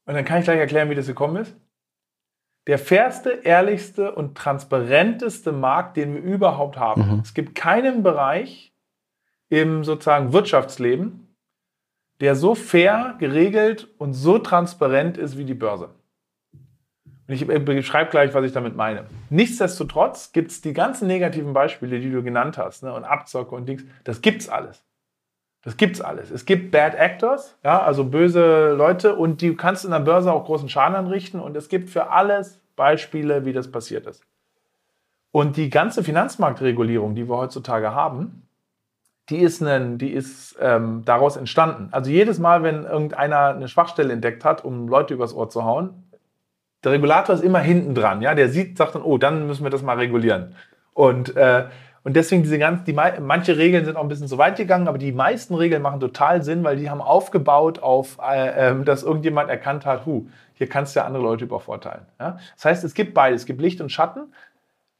[0.08, 1.54] und dann kann ich gleich erklären, wie das gekommen ist,
[2.66, 7.16] der fairste, ehrlichste und transparenteste Markt, den wir überhaupt haben.
[7.16, 7.20] Mhm.
[7.20, 8.72] Es gibt keinen Bereich
[9.50, 11.28] im sozusagen Wirtschaftsleben,
[12.20, 15.90] der so fair, geregelt und so transparent ist wie die Börse.
[17.26, 19.04] Und ich beschreibe gleich, was ich damit meine.
[19.28, 23.68] Nichtsdestotrotz gibt es die ganzen negativen Beispiele, die du genannt hast, ne, und Abzocke und
[23.68, 24.82] Dings, das gibt's alles.
[25.68, 26.30] Das gibt's alles.
[26.30, 30.46] Es gibt Bad Actors, ja, also böse Leute, und die kannst in der Börse auch
[30.46, 31.40] großen Schaden anrichten.
[31.40, 34.22] Und es gibt für alles Beispiele, wie das passiert ist.
[35.30, 38.48] Und die ganze Finanzmarktregulierung, die wir heutzutage haben,
[39.28, 41.88] die ist, ein, die ist ähm, daraus entstanden.
[41.90, 46.10] Also jedes Mal, wenn irgendeiner eine Schwachstelle entdeckt hat, um Leute übers Ohr zu hauen,
[46.82, 48.22] der Regulator ist immer hinten dran.
[48.22, 48.34] Ja?
[48.34, 50.54] Der sieht, sagt dann, oh, dann müssen wir das mal regulieren.
[50.94, 51.66] Und, äh,
[52.08, 54.96] und deswegen diese ganzen, die, manche Regeln sind auch ein bisschen zu weit gegangen, aber
[54.96, 59.50] die meisten Regeln machen total Sinn, weil die haben aufgebaut auf, äh, äh, dass irgendjemand
[59.50, 62.06] erkannt hat, hu, hier kannst du ja andere Leute übervorteilen.
[62.18, 62.38] Ja?
[62.54, 64.32] Das heißt, es gibt beides, es gibt Licht und Schatten.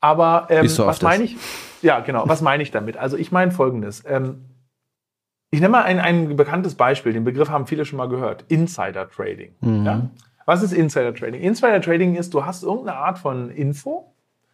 [0.03, 1.39] Aber ähm, so was meine ich?
[1.81, 2.29] Ja, genau.
[2.29, 2.99] Was meine ich damit?
[2.99, 4.05] Also ich meine Folgendes.
[4.07, 4.45] Ähm,
[5.51, 7.15] ich nehme mal ein, ein bekanntes Beispiel.
[7.15, 8.45] Den Begriff haben viele schon mal gehört.
[8.49, 9.55] Insider Trading.
[9.63, 9.87] Mhm.
[9.87, 10.11] Ja?
[10.45, 11.41] Was ist Insider Trading?
[11.41, 14.13] Insider Trading ist, du hast irgendeine Art von Info,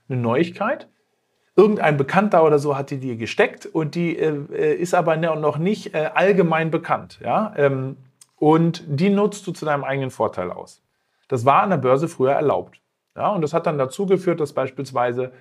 [0.09, 0.87] eine Neuigkeit.
[1.57, 5.35] Irgendein Bekannter oder so hat die dir gesteckt und die äh, äh ist aber ne,
[5.37, 7.21] noch nicht äh, allgemein bekannt.
[7.23, 7.55] Ja?
[7.57, 7.97] Ähm,
[8.37, 10.83] und die nutzt du zu deinem eigenen Vorteil aus.
[11.29, 12.81] Das war an der Börse früher erlaubt.
[13.17, 15.33] Ja, und das hat dann dazu geführt, dass beispielsweise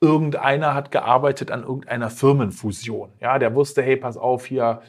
[0.00, 3.10] irgendeiner hat gearbeitet an irgendeiner Firmenfusion.
[3.20, 4.82] Ja, der wusste, hey, pass auf, hier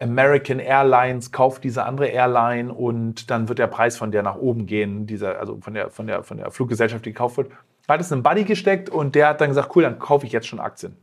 [0.00, 4.66] American Airlines kauft diese andere Airline und dann wird der Preis von der nach oben
[4.66, 7.50] gehen, dieser, also von der, von der, von der Fluggesellschaft, die gekauft wird.
[7.88, 10.32] Da hat es einen Buddy gesteckt und der hat dann gesagt, cool, dann kaufe ich
[10.32, 10.94] jetzt schon Aktien.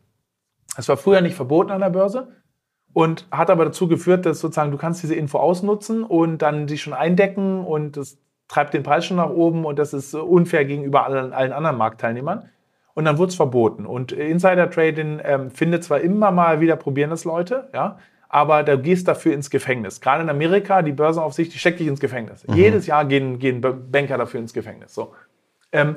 [0.75, 2.27] Das war früher nicht verboten an der Börse
[2.93, 6.83] und hat aber dazu geführt, dass sozusagen du kannst diese Info ausnutzen und dann dich
[6.83, 11.05] schon eindecken und das treibt den Preis schon nach oben und das ist unfair gegenüber
[11.05, 12.49] allen, allen anderen Marktteilnehmern.
[12.93, 13.85] Und dann wurde es verboten.
[13.85, 17.97] Und Insider-Trading ähm, findet zwar immer mal wieder, probieren das Leute, ja,
[18.29, 20.01] aber du gehst dafür ins Gefängnis.
[20.01, 22.47] Gerade in Amerika, die Börsenaufsicht, die steckt dich ins Gefängnis.
[22.47, 22.53] Mhm.
[22.53, 24.93] Jedes Jahr gehen, gehen Banker dafür ins Gefängnis.
[24.93, 25.13] So.
[25.71, 25.95] Ähm,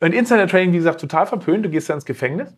[0.00, 2.54] und Insider-Trading, wie gesagt, total verpönt, du gehst da ins Gefängnis.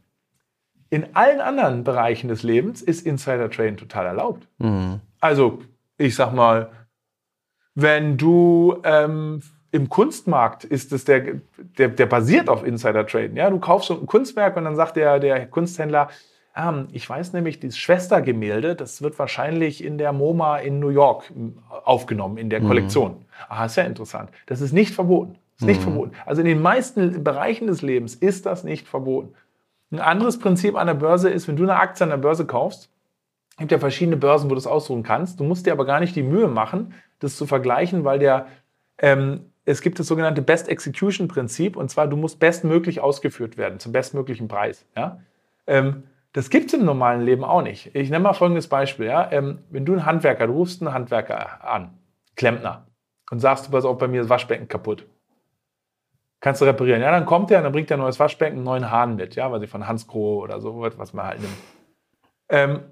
[0.91, 4.49] In allen anderen Bereichen des Lebens ist Insider-Trading total erlaubt.
[4.59, 5.01] Mhm.
[5.21, 5.61] Also,
[5.99, 6.71] ich sag mal,
[7.75, 11.41] wenn du ähm, im Kunstmarkt ist es der,
[11.77, 13.37] der, der basiert auf Insider Trading.
[13.37, 16.09] Ja, du kaufst ein Kunstwerk und dann sagt der, der Kunsthändler,
[16.57, 21.29] ähm, ich weiß nämlich, dieses Schwestergemälde, das wird wahrscheinlich in der MoMA in New York
[21.29, 22.67] hm, aufgenommen, in der mhm.
[22.69, 23.25] Kollektion.
[23.49, 24.31] Ah, ist ja interessant.
[24.47, 25.37] Das ist nicht verboten.
[25.59, 25.85] Ist nicht mhm.
[25.85, 26.13] verboten.
[26.25, 29.35] Also in den meisten Bereichen des Lebens ist das nicht verboten.
[29.91, 32.91] Ein anderes Prinzip an der Börse ist, wenn du eine Aktie an der Börse kaufst,
[33.51, 35.41] es gibt ja verschiedene Börsen, wo du das aussuchen kannst.
[35.41, 38.47] Du musst dir aber gar nicht die Mühe machen, das zu vergleichen, weil der,
[38.99, 43.81] ähm, es gibt das sogenannte Best Execution Prinzip und zwar, du musst bestmöglich ausgeführt werden,
[43.81, 44.87] zum bestmöglichen Preis.
[44.97, 45.19] Ja?
[45.67, 46.05] Ähm,
[46.35, 47.97] das gibt es im normalen Leben auch nicht.
[47.97, 49.07] Ich nenne mal folgendes Beispiel.
[49.07, 49.29] Ja?
[49.33, 51.99] Ähm, wenn du einen Handwerker, du rufst einen Handwerker an,
[52.37, 52.87] Klempner,
[53.33, 55.05] und sagst, du pass auf, bei mir ist Waschbecken kaputt.
[56.41, 57.03] Kannst du reparieren.
[57.03, 59.35] Ja, dann kommt er und dann bringt er ein neues Waschbecken, einen neuen Hahn mit,
[59.35, 61.59] ja, weil sie von Hansgrohe oder so, was man halt nimmt.
[62.49, 62.83] Ähm,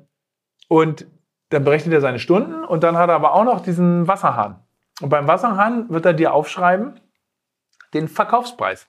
[0.68, 1.06] und
[1.50, 4.64] dann berechnet er seine Stunden und dann hat er aber auch noch diesen Wasserhahn.
[5.00, 7.00] Und beim Wasserhahn wird er dir aufschreiben
[7.94, 8.88] den Verkaufspreis.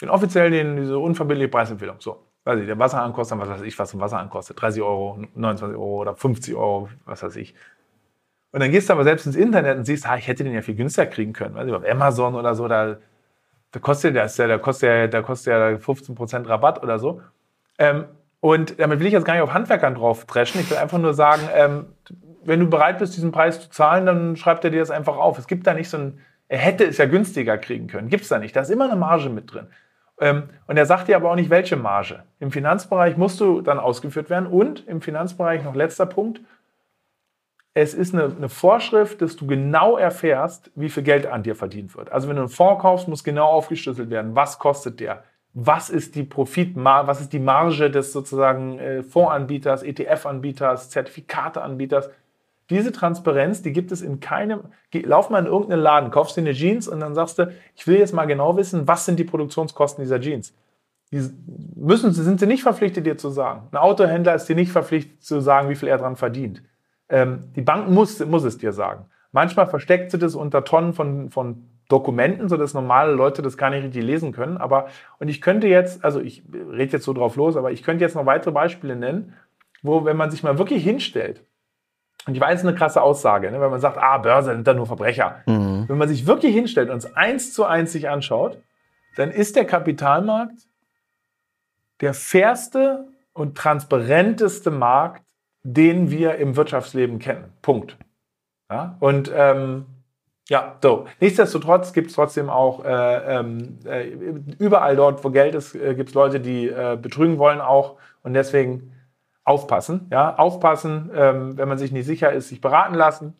[0.00, 1.96] Den offiziellen, den, diese unverbindliche Preisempfehlung.
[1.98, 2.24] So.
[2.44, 4.60] Weiß ich, der Wasserhahn kostet was weiß ich, was ein Wasserhahn kostet.
[4.60, 7.54] 30 Euro, 29 Euro oder 50 Euro, was weiß ich.
[8.52, 10.62] Und dann gehst du aber selbst ins Internet und siehst, ha, ich hätte den ja
[10.62, 11.54] viel günstiger kriegen können.
[11.54, 12.96] Weiß ich, auf Amazon oder so, da,
[13.72, 17.20] da kostet der, da kostet ja, da kostet ja 15% Rabatt oder so.
[17.78, 18.06] Ähm,
[18.40, 20.60] und damit will ich jetzt gar nicht auf Handwerkern drauf dreschen.
[20.60, 21.86] Ich will einfach nur sagen, ähm,
[22.44, 25.38] wenn du bereit bist, diesen Preis zu zahlen, dann schreibt er dir das einfach auf.
[25.38, 28.08] Es gibt da nicht so ein, er hätte es ja günstiger kriegen können.
[28.08, 28.56] Gibt es da nicht.
[28.56, 29.66] Da ist immer eine Marge mit drin.
[30.20, 32.22] Ähm, und er sagt dir aber auch nicht, welche Marge.
[32.40, 34.46] Im Finanzbereich musst du dann ausgeführt werden.
[34.46, 36.40] Und im Finanzbereich noch letzter Punkt.
[37.80, 41.96] Es ist eine, eine Vorschrift, dass du genau erfährst, wie viel Geld an dir verdient
[41.96, 42.10] wird.
[42.10, 45.22] Also wenn du einen Fonds kaufst, muss genau aufgeschlüsselt werden, was kostet der,
[45.54, 52.10] was ist die Profit, was ist die Marge des sozusagen äh, Fondsanbieters, ETF-Anbieters, Zertifikateanbieters.
[52.68, 54.62] Diese Transparenz, die gibt es in keinem.
[54.92, 57.98] Lauf mal in irgendeinen Laden, kaufst dir eine Jeans und dann sagst du, ich will
[57.98, 60.52] jetzt mal genau wissen, was sind die Produktionskosten dieser Jeans.
[61.12, 61.30] Die
[61.76, 63.68] müssen, sind sie nicht verpflichtet, dir zu sagen.
[63.70, 66.60] Ein Autohändler ist dir nicht verpflichtet zu sagen, wie viel er daran verdient.
[67.08, 69.06] Ähm, die Bank muss, muss es dir sagen.
[69.32, 73.82] Manchmal versteckt sie das unter Tonnen von, von Dokumenten, sodass normale Leute das gar nicht
[73.82, 74.58] richtig lesen können.
[74.58, 74.88] Aber,
[75.18, 78.14] und ich könnte jetzt, also ich rede jetzt so drauf los, aber ich könnte jetzt
[78.14, 79.34] noch weitere Beispiele nennen,
[79.82, 81.42] wo, wenn man sich mal wirklich hinstellt,
[82.26, 84.86] und ich weiß, eine krasse Aussage, ne, wenn man sagt, ah, Börse sind da nur
[84.86, 85.42] Verbrecher.
[85.46, 85.88] Mhm.
[85.88, 88.60] Wenn man sich wirklich hinstellt und es eins zu eins sich anschaut,
[89.16, 90.68] dann ist der Kapitalmarkt
[92.02, 95.22] der fairste und transparenteste Markt,
[95.62, 97.52] den wir im Wirtschaftsleben kennen.
[97.62, 97.96] Punkt.
[98.70, 98.96] Ja?
[99.00, 99.86] Und ähm,
[100.48, 101.06] ja, so.
[101.20, 104.08] Nichtsdestotrotz gibt es trotzdem auch äh, ähm, äh,
[104.58, 107.96] überall dort, wo Geld ist, äh, gibt es Leute, die äh, betrügen wollen auch.
[108.22, 108.92] Und deswegen
[109.44, 110.08] aufpassen.
[110.10, 113.34] Ja, aufpassen, ähm, wenn man sich nicht sicher ist, sich beraten lassen.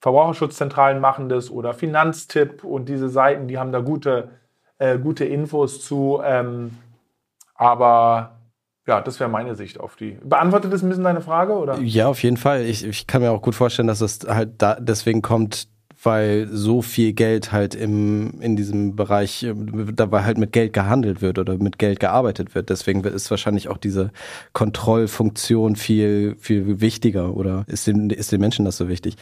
[0.00, 4.30] Verbraucherschutzzentralen machen das oder Finanztipp und diese Seiten, die haben da gute,
[4.78, 6.20] äh, gute Infos zu.
[6.22, 6.76] Ähm,
[7.54, 8.33] aber
[8.86, 10.18] ja, das wäre meine Sicht auf die.
[10.22, 11.78] Beantwortet das ein bisschen deine Frage, oder?
[11.80, 12.64] Ja, auf jeden Fall.
[12.64, 15.68] Ich, ich kann mir auch gut vorstellen, dass es halt da deswegen kommt,
[16.02, 19.46] weil so viel Geld halt im, in diesem Bereich,
[19.94, 22.68] dabei halt mit Geld gehandelt wird oder mit Geld gearbeitet wird.
[22.68, 24.10] Deswegen ist wahrscheinlich auch diese
[24.52, 29.16] Kontrollfunktion viel, viel wichtiger oder ist den, ist den Menschen das so wichtig.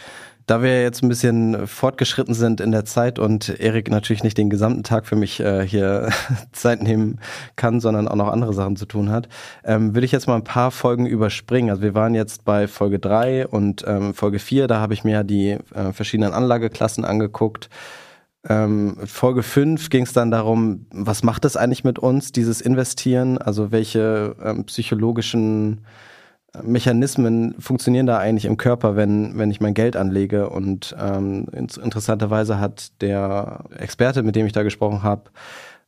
[0.46, 4.50] Da wir jetzt ein bisschen fortgeschritten sind in der Zeit und Erik natürlich nicht den
[4.50, 6.10] gesamten Tag für mich äh, hier
[6.52, 7.20] Zeit nehmen
[7.56, 9.28] kann, sondern auch noch andere Sachen zu tun hat,
[9.64, 11.70] ähm, will ich jetzt mal ein paar Folgen überspringen.
[11.70, 14.66] Also wir waren jetzt bei Folge drei und ähm, Folge vier.
[14.66, 17.68] da habe ich mir ja die äh, verschiedenen Anlageklassen angeguckt.
[18.48, 23.38] Ähm, Folge 5 ging es dann darum, was macht es eigentlich mit uns, dieses Investieren?
[23.38, 25.82] Also welche ähm, psychologischen
[26.60, 30.50] Mechanismen funktionieren da eigentlich im Körper, wenn, wenn ich mein Geld anlege?
[30.50, 35.30] Und ähm, interessanterweise hat der Experte, mit dem ich da gesprochen habe,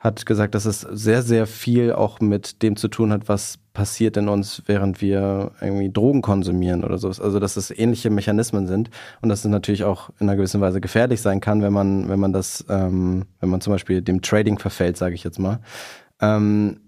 [0.05, 4.19] hat gesagt, dass es sehr, sehr viel auch mit dem zu tun hat, was passiert
[4.19, 7.09] in uns, während wir irgendwie Drogen konsumieren oder so.
[7.09, 8.91] Also dass es ähnliche Mechanismen sind
[9.23, 12.21] und dass es natürlich auch in einer gewissen Weise gefährlich sein kann, wenn man, wenn
[12.21, 15.61] man das, ähm, wenn man zum Beispiel dem Trading verfällt, sage ich jetzt mal.
[16.21, 16.81] Ähm,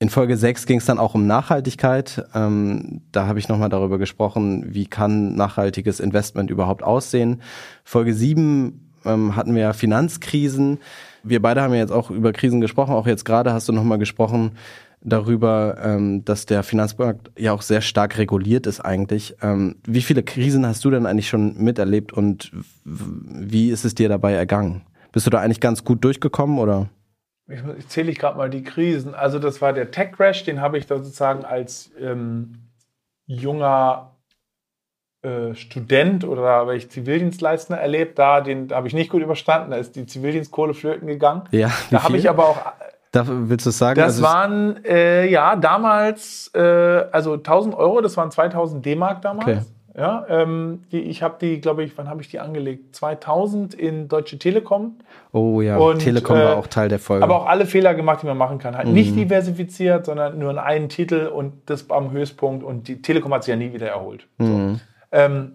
[0.00, 2.24] in Folge 6 ging es dann auch um Nachhaltigkeit.
[2.34, 7.42] Ähm, da habe ich nochmal darüber gesprochen, wie kann nachhaltiges Investment überhaupt aussehen.
[7.82, 10.78] Folge 7 ähm, hatten wir Finanzkrisen.
[11.24, 12.94] Wir beide haben ja jetzt auch über Krisen gesprochen.
[12.94, 14.52] Auch jetzt gerade hast du nochmal gesprochen
[15.00, 19.34] darüber, ähm, dass der Finanzmarkt ja auch sehr stark reguliert ist eigentlich.
[19.42, 22.52] Ähm, wie viele Krisen hast du denn eigentlich schon miterlebt und
[22.84, 24.82] wie ist es dir dabei ergangen?
[25.10, 26.88] Bist du da eigentlich ganz gut durchgekommen oder?
[27.48, 29.14] Ich, ich zähle ich gerade mal die Krisen.
[29.14, 32.68] Also das war der Tech Crash, den habe ich da sozusagen als ähm,
[33.26, 34.16] junger
[35.22, 39.72] äh, Student oder weil ich Zivildienstleister erlebt, da den habe ich nicht gut überstanden.
[39.72, 41.42] Da ist die Zivildienstkohle flöten gegangen.
[41.50, 42.58] Ja, da habe ich aber auch.
[43.10, 43.96] Da willst du sagen?
[43.98, 46.60] Das also waren äh, ja damals äh,
[47.10, 48.00] also 1000 Euro.
[48.00, 49.48] Das waren 2000 D-Mark damals.
[49.48, 49.77] Okay.
[49.98, 52.94] Ja, ähm, die, ich habe die, glaube ich, wann habe ich die angelegt?
[52.94, 55.00] 2000 in Deutsche Telekom.
[55.32, 57.24] Oh ja, und, Telekom äh, war auch Teil der Folge.
[57.24, 58.76] Aber auch alle Fehler gemacht, die man machen kann.
[58.76, 58.94] Halt mhm.
[58.94, 62.62] nicht diversifiziert, sondern nur in einen Titel und das am Höchstpunkt.
[62.62, 64.28] Und die Telekom hat sich ja nie wieder erholt.
[64.38, 64.76] Mhm.
[64.76, 64.80] So.
[65.10, 65.52] Ähm,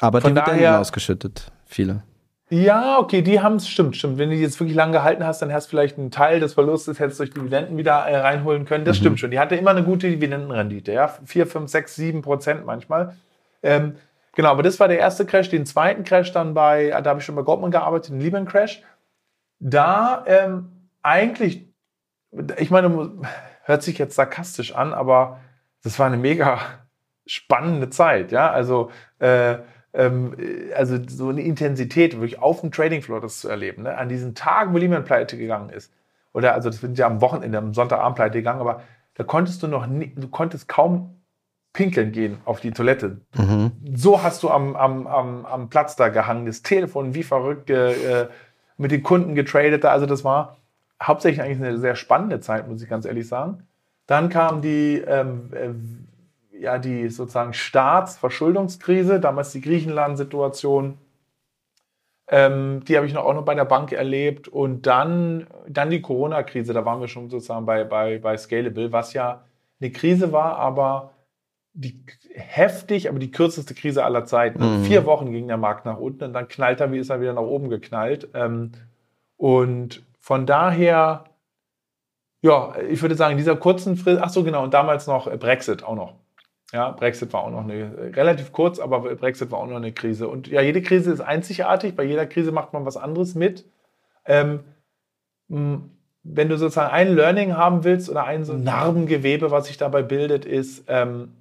[0.00, 2.04] aber die Dividenden daher, ausgeschüttet, viele.
[2.50, 4.18] Ja, okay, die haben es, stimmt, stimmt.
[4.18, 6.52] Wenn du die jetzt wirklich lang gehalten hast, dann hast du vielleicht einen Teil des
[6.52, 8.84] Verlustes, hättest du durch Dividenden wieder äh, reinholen können.
[8.84, 9.00] Das mhm.
[9.00, 9.30] stimmt schon.
[9.30, 11.08] Die hatte immer eine gute Dividendenrendite, ja.
[11.08, 13.16] 4, 5, 6, 7 Prozent manchmal.
[13.62, 13.96] Ähm,
[14.34, 15.48] genau, aber das war der erste Crash.
[15.48, 18.82] Den zweiten Crash dann bei, da habe ich schon bei Goldman gearbeitet, den Lehman Crash.
[19.58, 21.66] Da ähm, eigentlich,
[22.58, 23.10] ich meine,
[23.62, 25.40] hört sich jetzt sarkastisch an, aber
[25.82, 26.60] das war eine mega
[27.26, 28.50] spannende Zeit, ja.
[28.50, 29.56] Also, äh,
[29.96, 33.96] also so eine Intensität, wirklich auf dem Trading Floor das zu erleben, ne?
[33.96, 35.92] an diesen Tagen, wo Lehman pleite gegangen ist.
[36.32, 38.82] Oder also das sind ja am Wochenende, am Sonntagabend pleite gegangen, aber
[39.14, 41.14] da konntest du noch nie, du konntest kaum
[41.72, 43.20] pinkeln gehen auf die Toilette.
[43.36, 43.72] Mhm.
[43.94, 48.28] So hast du am, am, am, am Platz da gehangen, das Telefon wie verrückt äh,
[48.76, 49.84] mit den Kunden getradet.
[49.84, 50.56] Also das war
[51.02, 53.64] hauptsächlich eigentlich eine sehr spannende Zeit, muss ich ganz ehrlich sagen.
[54.06, 55.70] Dann kam die, ähm, äh,
[56.58, 60.98] ja, die sozusagen Staatsverschuldungskrise, damals die Griechenland-Situation.
[62.28, 64.48] Ähm, die habe ich noch auch noch bei der Bank erlebt.
[64.48, 69.12] Und dann, dann die Corona-Krise, da waren wir schon sozusagen bei, bei, bei Scalable, was
[69.12, 69.44] ja
[69.80, 71.12] eine Krise war, aber
[71.72, 74.80] die heftig, aber die kürzeste Krise aller Zeiten.
[74.80, 74.84] Mhm.
[74.84, 77.32] Vier Wochen ging der Markt nach unten und dann knallt er, wie ist er wieder
[77.32, 78.28] nach oben geknallt.
[78.32, 78.72] Ähm,
[79.36, 81.24] und von daher
[82.44, 85.82] ja, ich würde sagen, in dieser kurzen Frist, ach so genau, und damals noch Brexit
[85.82, 86.12] auch noch.
[86.72, 90.28] Ja, Brexit war auch noch eine, relativ kurz, aber Brexit war auch noch eine Krise.
[90.28, 93.64] Und ja, jede Krise ist einzigartig, bei jeder Krise macht man was anderes mit.
[94.24, 94.60] Ähm,
[95.48, 100.46] wenn du sozusagen ein Learning haben willst oder ein so Narbengewebe, was sich dabei bildet,
[100.46, 101.36] ist ähm,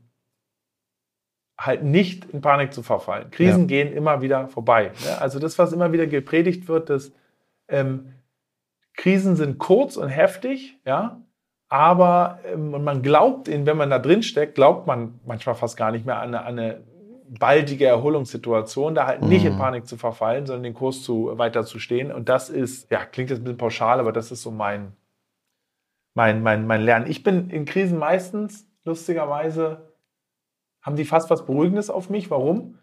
[1.57, 3.31] halt nicht in Panik zu verfallen.
[3.31, 3.67] Krisen ja.
[3.67, 4.91] gehen immer wieder vorbei.
[5.05, 5.21] Ne?
[5.21, 7.13] Also das, was immer wieder gepredigt wird, dass
[7.69, 8.13] ähm,
[8.95, 11.22] Krisen sind kurz und heftig, ja,
[11.73, 16.05] aber ähm, man glaubt, wenn man da drin steckt, glaubt man manchmal fast gar nicht
[16.05, 16.83] mehr an eine, an eine
[17.39, 19.57] baldige Erholungssituation, da halt nicht in mhm.
[19.57, 22.11] Panik zu verfallen, sondern den Kurs zu, weiter zu stehen.
[22.11, 24.93] Und das ist, ja, klingt jetzt ein bisschen pauschal, aber das ist so mein,
[26.13, 27.09] mein, mein, mein Lernen.
[27.09, 29.95] Ich bin in Krisen meistens, lustigerweise,
[30.83, 32.29] haben die fast was Beruhigendes auf mich.
[32.29, 32.77] Warum?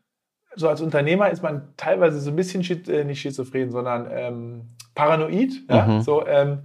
[0.56, 5.52] So als Unternehmer ist man teilweise so ein bisschen, äh, nicht schizophren, sondern ähm, paranoid.
[5.68, 5.86] Ja?
[5.86, 6.00] Mhm.
[6.00, 6.64] So, ähm,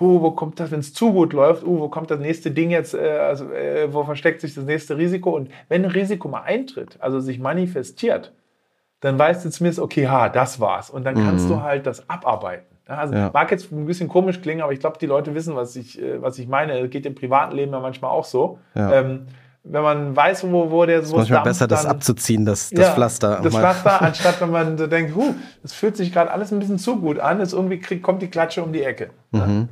[0.00, 2.70] huh, wo kommt das, wenn es zu gut läuft, uh, wo kommt das nächste Ding
[2.70, 5.30] jetzt, äh, also, äh, wo versteckt sich das nächste Risiko?
[5.30, 8.32] Und wenn ein Risiko mal eintritt, also sich manifestiert,
[9.00, 10.90] dann weißt du zumindest, okay, ha, das war's.
[10.90, 11.50] Und dann kannst mhm.
[11.50, 12.74] du halt das abarbeiten.
[12.86, 13.30] Also ja.
[13.32, 16.20] mag jetzt ein bisschen komisch klingen, aber ich glaube, die Leute wissen, was ich, äh,
[16.20, 16.80] was ich meine.
[16.80, 18.58] Das geht im privaten Leben ja manchmal auch so.
[18.74, 18.92] Ja.
[18.92, 19.26] Ähm,
[19.62, 21.16] wenn man weiß, wo, wo der so.
[21.16, 23.40] Es ist manchmal besser, das abzuziehen, das, das ja, Pflaster.
[23.42, 26.78] Das Pflaster, anstatt wenn man so denkt, huh, das fühlt sich gerade alles ein bisschen
[26.78, 29.10] zu gut an, ist irgendwie kriegt, kommt die Klatsche um die Ecke.
[29.30, 29.70] Mhm.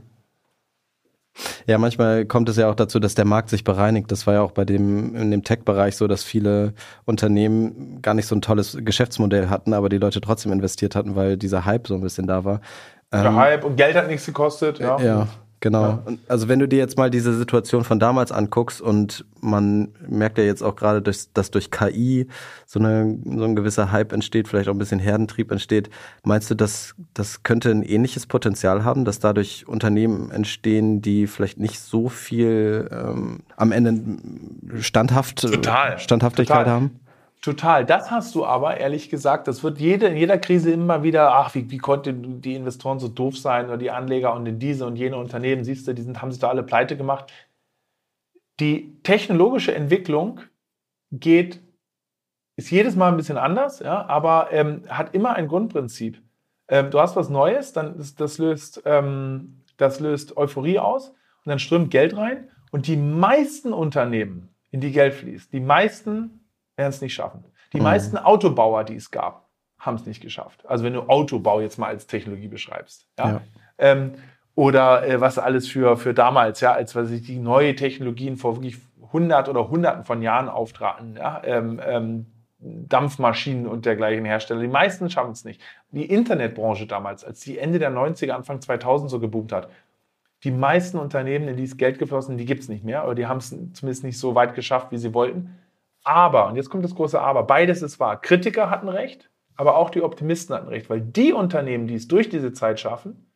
[1.67, 4.11] Ja, manchmal kommt es ja auch dazu, dass der Markt sich bereinigt.
[4.11, 6.75] Das war ja auch bei dem, in dem Tech-Bereich so, dass viele
[7.05, 11.37] Unternehmen gar nicht so ein tolles Geschäftsmodell hatten, aber die Leute trotzdem investiert hatten, weil
[11.37, 12.61] dieser Hype so ein bisschen da war.
[13.13, 14.99] Der ähm, Hype und Geld hat nichts gekostet, ja.
[14.99, 15.29] Ja,
[15.63, 15.85] Genau.
[15.85, 16.03] Ja.
[16.27, 20.45] Also wenn du dir jetzt mal diese Situation von damals anguckst und man merkt ja
[20.45, 22.27] jetzt auch gerade, dass, dass durch KI
[22.67, 25.89] so, eine, so ein gewisser Hype entsteht, vielleicht auch ein bisschen Herdentrieb entsteht,
[26.25, 31.61] meinst du, dass das könnte ein ähnliches Potenzial haben, dass dadurch Unternehmen entstehen, die vielleicht
[31.61, 34.19] nicht so viel ähm, am Ende
[34.81, 35.97] standhaft, Total.
[36.01, 36.73] Standhaftigkeit Total.
[36.75, 37.01] haben?
[37.43, 37.85] Total.
[37.85, 41.53] Das hast du aber, ehrlich gesagt, das wird jede, in jeder Krise immer wieder, ach,
[41.57, 44.95] wie, wie konnten die Investoren so doof sein oder die Anleger und in diese und
[44.95, 47.33] jene Unternehmen, siehst du, die sind, haben sich da alle pleite gemacht.
[48.61, 50.41] Die technologische Entwicklung
[51.11, 51.61] geht,
[52.55, 56.23] ist jedes Mal ein bisschen anders, ja, aber ähm, hat immer ein Grundprinzip.
[56.69, 61.49] Ähm, du hast was Neues, dann ist, das, löst, ähm, das löst Euphorie aus und
[61.49, 66.42] dann strömt Geld rein und die meisten Unternehmen, in die Geld fließt, die meisten
[66.77, 67.45] werden es nicht schaffen.
[67.73, 67.85] Die mhm.
[67.85, 69.49] meisten Autobauer, die es gab,
[69.79, 70.65] haben es nicht geschafft.
[70.67, 73.09] Also wenn du Autobau jetzt mal als Technologie beschreibst.
[73.19, 73.29] Ja?
[73.29, 73.41] ja.
[73.79, 74.15] Ähm,
[74.55, 78.57] oder äh, was alles für, für damals, ja, als was ich die neue Technologien vor
[78.57, 78.79] wirklich
[79.13, 82.27] hundert oder hunderten von Jahren auftraten, ja, ähm, ähm,
[82.59, 84.61] Dampfmaschinen und dergleichen Hersteller.
[84.61, 85.61] Die meisten schaffen es nicht.
[85.91, 89.69] Die Internetbranche damals, als die Ende der 90er, Anfang 2000 so geboomt hat,
[90.45, 93.27] die meisten Unternehmen, in die es Geld geflossen, die gibt es nicht mehr, oder die
[93.27, 95.59] haben es zumindest nicht so weit geschafft, wie sie wollten.
[96.05, 98.21] Aber, und jetzt kommt das große Aber, beides ist wahr.
[98.21, 102.29] Kritiker hatten recht, aber auch die Optimisten hatten recht, weil die Unternehmen, die es durch
[102.29, 103.33] diese Zeit schaffen,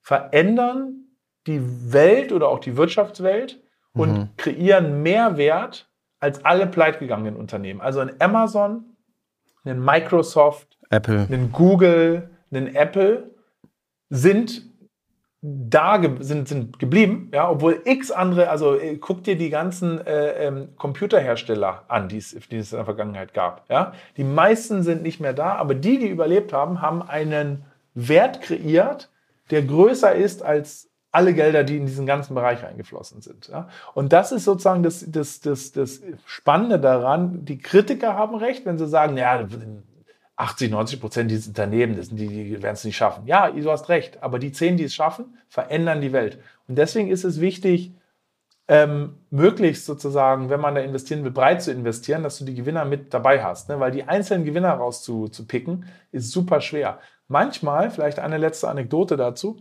[0.00, 1.04] verändern
[1.46, 4.28] die Welt oder auch die Wirtschaftswelt und mhm.
[4.36, 7.80] kreieren mehr Wert als alle pleitgegangenen Unternehmen.
[7.80, 8.96] Also ein Amazon,
[9.64, 13.34] ein Microsoft, Apple, ein Google, ein Apple
[14.10, 14.73] sind
[15.46, 20.46] da sind, sind geblieben, ja, obwohl x andere, also äh, guck dir die ganzen äh,
[20.46, 23.68] ähm, Computerhersteller an, die es, die es in der Vergangenheit gab.
[23.68, 23.92] Ja.
[24.16, 29.10] Die meisten sind nicht mehr da, aber die, die überlebt haben, haben einen Wert kreiert,
[29.50, 33.48] der größer ist als alle Gelder, die in diesen ganzen Bereich eingeflossen sind.
[33.48, 33.68] Ja.
[33.92, 37.44] Und das ist sozusagen das, das, das, das Spannende daran.
[37.44, 39.46] Die Kritiker haben recht, wenn sie sagen, ja,
[40.36, 41.30] 80, 90 Prozent
[41.96, 43.26] das sind die, die werden es nicht schaffen.
[43.26, 46.38] Ja, du hast recht, aber die zehn, die es schaffen, verändern die Welt.
[46.66, 47.92] Und deswegen ist es wichtig,
[48.66, 52.84] ähm, möglichst sozusagen, wenn man da investieren will, breit zu investieren, dass du die Gewinner
[52.84, 53.68] mit dabei hast.
[53.68, 53.78] Ne?
[53.78, 56.98] Weil die einzelnen Gewinner rauszupicken, ist super schwer.
[57.28, 59.60] Manchmal, vielleicht eine letzte Anekdote dazu,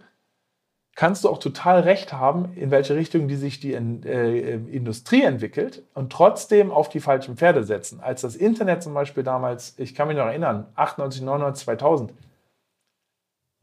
[0.95, 5.83] kannst du auch total recht haben, in welche Richtung die sich die äh, Industrie entwickelt
[5.93, 7.99] und trotzdem auf die falschen Pferde setzen.
[7.99, 12.13] Als das Internet zum Beispiel damals, ich kann mich noch erinnern, 98, 99, 2000,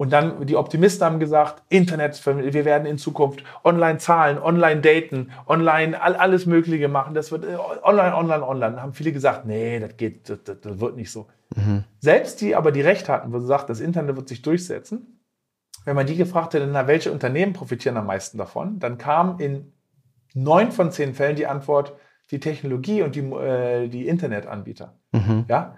[0.01, 5.31] und dann die Optimisten haben gesagt, Internet, wir werden in Zukunft online zahlen, online daten,
[5.47, 7.13] online alles Mögliche machen.
[7.13, 8.77] Das wird äh, online, online, online.
[8.77, 11.27] Da haben viele gesagt, nee, das geht, das, das wird nicht so.
[11.55, 11.85] Mhm.
[11.99, 15.20] Selbst die aber die Recht hatten, wo sie sagt, das Internet wird sich durchsetzen,
[15.85, 19.73] wenn man die gefragt hätte, na, welche Unternehmen profitieren am meisten davon, dann kam in
[20.35, 21.95] neun von zehn Fällen die Antwort,
[22.31, 24.95] die Technologie und die, äh, die Internetanbieter.
[25.13, 25.47] Mhm.
[25.49, 25.77] Ja?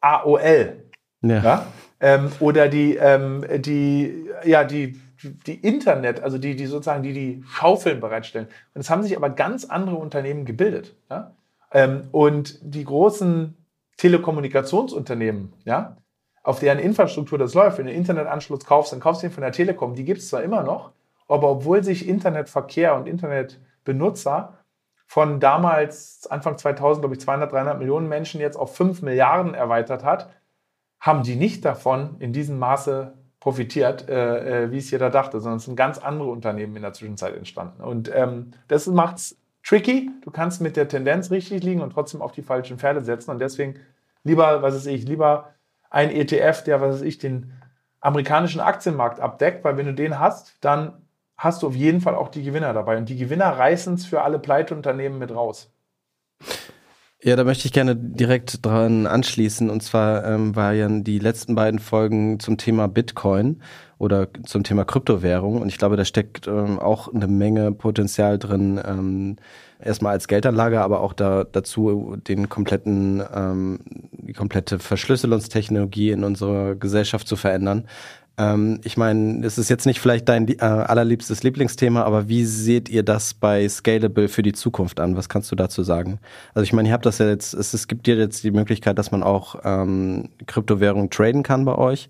[0.00, 0.84] AOL.
[1.22, 1.42] Ja.
[1.42, 1.66] ja?
[2.00, 5.00] Ähm, oder die, ähm, die, ja, die,
[5.46, 8.48] die Internet, also die, die sozusagen, die die Schaufeln bereitstellen.
[8.74, 10.96] Und es haben sich aber ganz andere Unternehmen gebildet.
[11.08, 11.36] Ja?
[11.70, 13.56] Ähm, und die großen
[13.98, 15.96] Telekommunikationsunternehmen, ja,
[16.42, 19.42] auf deren Infrastruktur das läuft, wenn du einen Internetanschluss kaufst, dann kaufst du ihn von
[19.42, 20.92] der Telekom, die gibt es zwar immer noch,
[21.28, 24.58] aber obwohl sich Internetverkehr und Internetbenutzer
[25.06, 30.04] von damals Anfang 2000, glaube ich, 200, 300 Millionen Menschen jetzt auf 5 Milliarden erweitert
[30.04, 30.30] hat,
[31.00, 35.58] haben die nicht davon in diesem Maße profitiert, äh, äh, wie es jeder dachte, sondern
[35.58, 37.82] es sind ganz andere Unternehmen in der Zwischenzeit entstanden.
[37.82, 40.10] Und ähm, das macht es tricky.
[40.22, 43.32] Du kannst mit der Tendenz richtig liegen und trotzdem auf die falschen Pferde setzen.
[43.32, 43.80] Und deswegen
[44.22, 45.52] lieber, was weiß ich, lieber
[45.92, 47.52] ein ETF, der, was weiß ich, den
[48.00, 51.02] amerikanischen Aktienmarkt abdeckt, weil wenn du den hast, dann
[51.36, 52.96] hast du auf jeden Fall auch die Gewinner dabei.
[52.96, 55.70] Und die Gewinner reißen es für alle Pleiteunternehmen mit raus.
[57.22, 59.70] Ja, da möchte ich gerne direkt dran anschließen.
[59.70, 63.62] Und zwar ähm, waren die letzten beiden Folgen zum Thema Bitcoin
[64.02, 65.62] oder zum Thema Kryptowährung.
[65.62, 69.36] Und ich glaube, da steckt ähm, auch eine Menge Potenzial drin, ähm,
[69.80, 73.78] erstmal als Geldanlage, aber auch da, dazu den kompletten, ähm,
[74.10, 77.84] die komplette Verschlüsselungstechnologie in unserer Gesellschaft zu verändern.
[78.38, 82.88] Ähm, ich meine, es ist jetzt nicht vielleicht dein äh, allerliebstes Lieblingsthema, aber wie seht
[82.88, 85.16] ihr das bei Scalable für die Zukunft an?
[85.16, 86.18] Was kannst du dazu sagen?
[86.54, 88.98] Also ich meine, ihr habt das ja jetzt, es, es gibt dir jetzt die Möglichkeit,
[88.98, 92.08] dass man auch ähm, Kryptowährungen traden kann bei euch.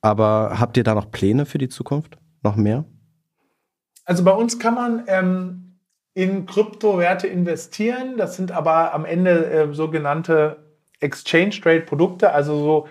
[0.00, 2.18] Aber habt ihr da noch Pläne für die Zukunft?
[2.42, 2.84] Noch mehr?
[4.04, 5.78] Also bei uns kann man ähm,
[6.14, 8.16] in Kryptowerte investieren.
[8.16, 10.56] Das sind aber am Ende äh, sogenannte
[11.00, 12.88] Exchange Trade Produkte, also so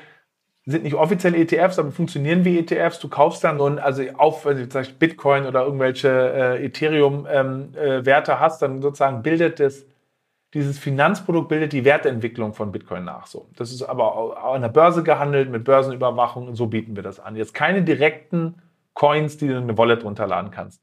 [0.67, 2.99] sind nicht offizielle ETFs, aber funktionieren wie ETFs.
[2.99, 8.31] Du kaufst dann so ein, also auf, wenn du zum Bitcoin oder irgendwelche äh, Ethereum-Werte
[8.31, 9.85] ähm, äh, hast, dann sozusagen bildet das,
[10.53, 13.27] dieses Finanzprodukt bildet die Wertentwicklung von Bitcoin nach.
[13.27, 13.49] So.
[13.55, 17.19] Das ist aber auch an der Börse gehandelt, mit Börsenüberwachung und so bieten wir das
[17.19, 17.35] an.
[17.35, 18.55] Jetzt keine direkten
[18.93, 20.81] Coins, die du in eine Wallet runterladen kannst.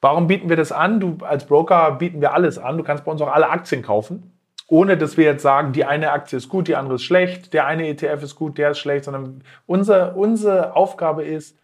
[0.00, 1.00] Warum bieten wir das an?
[1.00, 2.76] Du als Broker bieten wir alles an.
[2.76, 4.32] Du kannst bei uns auch alle Aktien kaufen
[4.68, 7.66] ohne dass wir jetzt sagen, die eine Aktie ist gut, die andere ist schlecht, der
[7.66, 11.56] eine ETF ist gut, der ist schlecht, sondern unsere, unsere Aufgabe ist,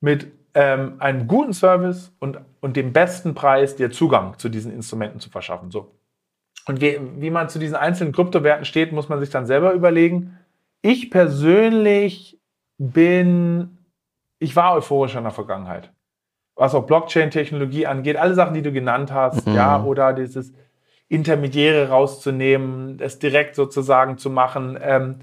[0.00, 5.20] mit ähm, einem guten Service und, und dem besten Preis dir Zugang zu diesen Instrumenten
[5.20, 5.70] zu verschaffen.
[5.70, 5.97] So.
[6.68, 10.38] Und wie, wie man zu diesen einzelnen Kryptowerten steht, muss man sich dann selber überlegen.
[10.82, 12.38] Ich persönlich
[12.78, 13.78] bin,
[14.38, 15.92] ich war euphorisch in der Vergangenheit.
[16.54, 19.54] Was auch Blockchain-Technologie angeht, alle Sachen, die du genannt hast, mhm.
[19.54, 20.52] ja, oder dieses,
[21.08, 24.78] Intermediäre rauszunehmen, es direkt sozusagen zu machen.
[24.80, 25.20] Ähm,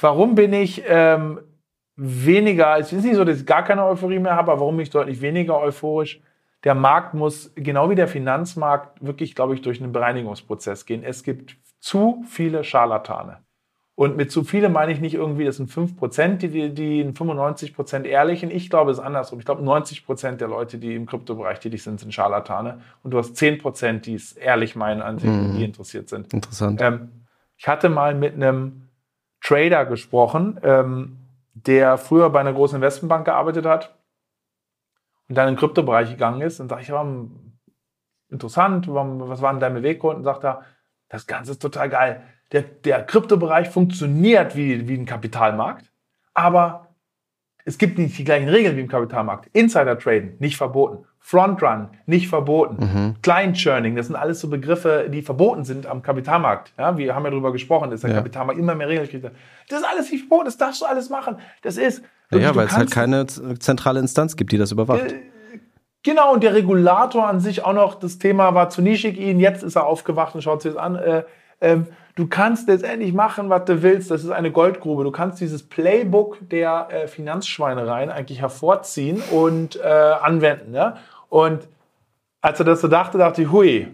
[0.00, 1.40] warum bin ich ähm,
[1.96, 4.82] weniger, es ist nicht so, dass ich gar keine Euphorie mehr habe, aber warum bin
[4.82, 6.20] ich deutlich weniger euphorisch?
[6.64, 11.02] Der Markt muss, genau wie der Finanzmarkt, wirklich, glaube ich, durch einen Bereinigungsprozess gehen.
[11.02, 13.38] Es gibt zu viele Scharlatane.
[13.94, 18.50] Und mit zu viele meine ich nicht irgendwie, das sind 5%, die, die 95% ehrlichen.
[18.50, 19.38] Ich glaube, es ist andersrum.
[19.38, 22.80] Ich glaube, 90% der Leute, die im Kryptobereich tätig sind, sind Scharlatane.
[23.02, 25.64] Und du hast 10%, die es ehrlich meinen, an Technologie mhm.
[25.64, 26.32] interessiert sind.
[26.32, 26.80] Interessant.
[26.80, 27.10] Ähm,
[27.58, 28.88] ich hatte mal mit einem
[29.42, 31.18] Trader gesprochen, ähm,
[31.54, 33.94] der früher bei einer großen Investmentbank gearbeitet hat
[35.28, 36.60] und dann in den Kryptobereich gegangen ist.
[36.60, 37.06] Und sage ich, ja,
[38.28, 40.18] interessant, was waren deine Beweggründe?
[40.18, 40.64] Und sagt er,
[41.08, 45.90] das Ganze ist total geil der, der Kryptobereich funktioniert wie, wie ein Kapitalmarkt,
[46.34, 46.91] aber
[47.64, 49.48] es gibt nicht die gleichen Regeln wie im Kapitalmarkt.
[49.52, 51.04] Insider Traden, nicht verboten.
[51.24, 52.76] Frontrun, nicht verboten.
[52.80, 53.14] Mhm.
[53.22, 56.72] Client Churning, das sind alles so Begriffe, die verboten sind am Kapitalmarkt.
[56.76, 58.16] Ja, wir haben ja darüber gesprochen, dass der ja.
[58.16, 59.24] Kapitalmarkt immer mehr Regeln kriegt.
[59.24, 61.36] Das ist alles nicht verboten, das darfst du alles machen.
[61.62, 62.02] Das ist.
[62.32, 65.12] Ja, ja weil es halt keine zentrale Instanz gibt, die das überwacht.
[65.12, 65.20] Äh,
[66.02, 69.62] genau, und der Regulator an sich auch noch, das Thema war zu nischig ihn, jetzt
[69.62, 70.96] ist er aufgewacht und schaut sich das an.
[70.96, 71.22] Äh,
[71.60, 74.10] ähm, du kannst letztendlich machen, was du willst.
[74.10, 75.04] Das ist eine Goldgrube.
[75.04, 80.74] Du kannst dieses Playbook der äh, Finanzschweinereien eigentlich hervorziehen und äh, anwenden.
[80.74, 80.98] Ja?
[81.28, 81.68] Und
[82.40, 83.88] als er das so dachte, dachte ich, hui,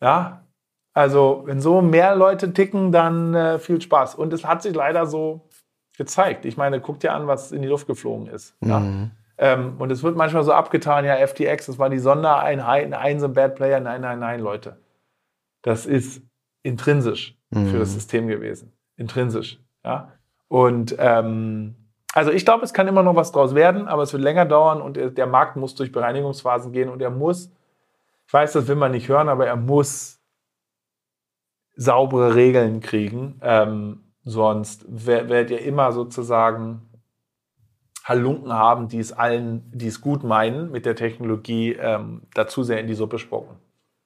[0.00, 0.44] ja,
[0.92, 4.16] also wenn so mehr Leute ticken, dann äh, viel Spaß.
[4.16, 5.48] Und es hat sich leider so
[5.96, 6.44] gezeigt.
[6.44, 8.54] Ich meine, guck dir an, was in die Luft geflogen ist.
[8.60, 8.70] Mhm.
[8.70, 9.10] Ja?
[9.38, 13.54] Ähm, und es wird manchmal so abgetan, ja, FTX, das war die Sondereinheit, ein Bad
[13.54, 13.80] Player.
[13.80, 14.76] Nein, nein, nein, Leute.
[15.62, 16.22] Das ist
[16.62, 17.66] intrinsisch mhm.
[17.68, 17.94] für das mhm.
[17.94, 18.72] System gewesen.
[18.96, 19.58] Intrinsisch.
[19.84, 20.12] Ja?
[20.48, 21.76] Und ähm,
[22.12, 24.82] also ich glaube, es kann immer noch was draus werden, aber es wird länger dauern
[24.82, 27.52] und der Markt muss durch Bereinigungsphasen gehen und er muss,
[28.26, 30.20] ich weiß, das will man nicht hören, aber er muss
[31.76, 33.40] saubere Regeln kriegen.
[33.42, 36.82] Ähm, sonst werdet ihr immer sozusagen
[38.04, 42.80] Halunken haben, die es allen, die es gut meinen, mit der Technologie ähm, dazu sehr
[42.80, 43.56] in die Suppe spucken.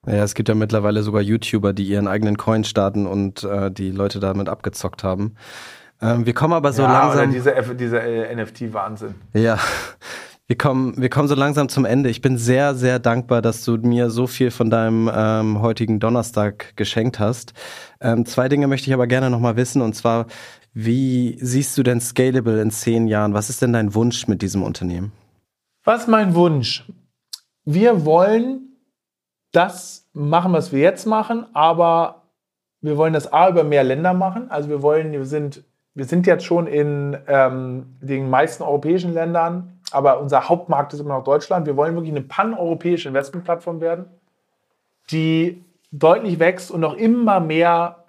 [0.07, 3.91] Ja, es gibt ja mittlerweile sogar YouTuber, die ihren eigenen Coin starten und äh, die
[3.91, 5.35] Leute damit abgezockt haben.
[6.01, 7.33] Ähm, wir kommen aber so ja, langsam.
[7.33, 9.15] Dieser, dieser äh, NFT-Wahnsinn.
[9.33, 9.59] Ja.
[10.47, 12.11] Wir kommen, wir kommen so langsam zum Ende.
[12.11, 16.77] Ich bin sehr, sehr dankbar, dass du mir so viel von deinem ähm, heutigen Donnerstag
[16.77, 17.55] geschenkt hast.
[17.99, 19.81] Ähm, zwei Dinge möchte ich aber gerne nochmal wissen.
[19.81, 20.27] Und zwar,
[20.75, 23.33] wie siehst du denn Scalable in zehn Jahren?
[23.33, 25.13] Was ist denn dein Wunsch mit diesem Unternehmen?
[25.83, 26.85] Was ist mein Wunsch?
[27.65, 28.74] Wir wollen
[29.55, 32.23] das machen, was wir jetzt machen, aber
[32.81, 34.51] wir wollen das A über mehr Länder machen.
[34.51, 39.81] Also wir wollen, wir sind, wir sind jetzt schon in ähm, den meisten europäischen Ländern,
[39.91, 41.67] aber unser Hauptmarkt ist immer noch Deutschland.
[41.67, 44.07] Wir wollen wirklich eine paneuropäische Investmentplattform werden,
[45.11, 48.05] die deutlich wächst und noch immer mehr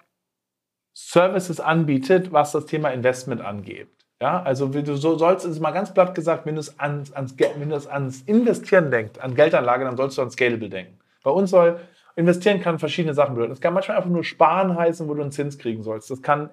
[0.92, 3.88] Services anbietet, was das Thema Investment angeht.
[4.20, 7.76] Ja, also du sollst es mal ganz platt gesagt, wenn du, ans, ans, wenn du
[7.76, 10.98] ans Investieren denkst, an Geldanlage, dann sollst du an Scalable denken.
[11.26, 11.80] Bei uns soll
[12.14, 13.52] investieren kann verschiedene Sachen bedeuten.
[13.52, 16.08] Es kann manchmal einfach nur sparen heißen, wo du einen Zins kriegen sollst.
[16.08, 16.50] Das kann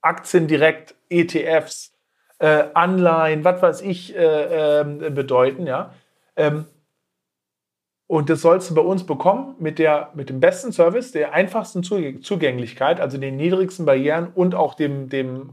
[0.00, 1.96] Aktien direkt, ETFs,
[2.40, 5.94] äh, Anleihen, was weiß ich, äh, äh, bedeuten, ja.
[6.34, 6.64] Ähm,
[8.08, 11.84] und das sollst du bei uns bekommen mit, der, mit dem besten Service, der einfachsten
[11.84, 15.50] Zugänglichkeit, also den niedrigsten Barrieren und auch dem, dem,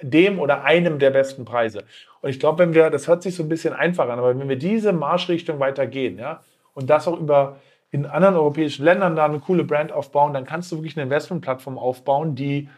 [0.00, 1.84] dem oder einem der besten Preise.
[2.22, 4.48] Und ich glaube, wenn wir, das hört sich so ein bisschen einfacher an, aber wenn
[4.48, 6.42] wir diese Marschrichtung weitergehen, ja,
[6.72, 7.56] und das auch über
[7.90, 11.78] in anderen europäischen Ländern da eine coole Brand aufbauen, dann kannst du wirklich eine Investmentplattform
[11.78, 12.68] aufbauen, die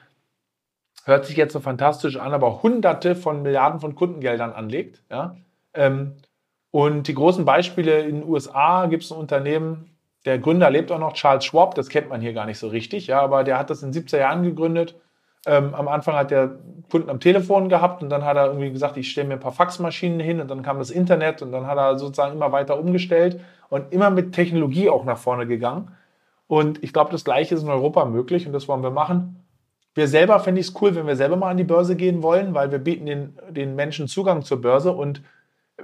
[1.04, 5.02] hört sich jetzt so fantastisch an, aber hunderte von Milliarden von Kundengeldern anlegt.
[5.10, 5.36] Ja?
[5.74, 6.16] Ähm,
[6.70, 9.90] und die großen Beispiele in den USA gibt es ein Unternehmen,
[10.24, 13.08] der Gründer lebt auch noch, Charles Schwab, das kennt man hier gar nicht so richtig,
[13.08, 14.94] ja, aber der hat das in den 70er Jahren gegründet.
[15.44, 18.96] Ähm, am Anfang hat der Kunden am Telefon gehabt und dann hat er irgendwie gesagt,
[18.96, 21.76] ich stelle mir ein paar Faxmaschinen hin und dann kam das Internet und dann hat
[21.76, 23.40] er sozusagen immer weiter umgestellt
[23.72, 25.92] und immer mit Technologie auch nach vorne gegangen.
[26.46, 29.46] Und ich glaube, das Gleiche ist in Europa möglich und das wollen wir machen.
[29.94, 32.52] Wir selber fände ich es cool, wenn wir selber mal an die Börse gehen wollen,
[32.52, 35.22] weil wir bieten den, den Menschen Zugang zur Börse und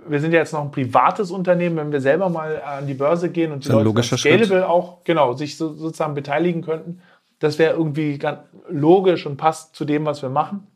[0.06, 3.30] wir sind ja jetzt noch ein privates Unternehmen, wenn wir selber mal an die Börse
[3.30, 4.64] gehen und die Leute Scalable Schritt.
[4.64, 7.00] auch genau sich so, sozusagen beteiligen könnten,
[7.38, 10.66] das wäre irgendwie ganz logisch und passt zu dem, was wir machen.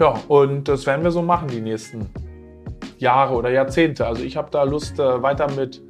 [0.00, 2.08] Ja, und das werden wir so machen die nächsten
[2.98, 4.06] Jahre oder Jahrzehnte.
[4.06, 5.82] Also ich habe da Lust, äh, weiter mit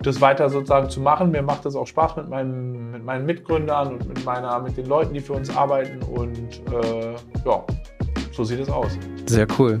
[0.00, 1.30] das weiter sozusagen zu machen.
[1.30, 4.86] Mir macht das auch Spaß mit, meinem, mit meinen Mitgründern und mit, meiner, mit den
[4.86, 6.00] Leuten, die für uns arbeiten.
[6.02, 7.14] Und äh,
[7.44, 7.64] ja,
[8.38, 8.96] so sieht es aus.
[9.26, 9.80] Sehr cool.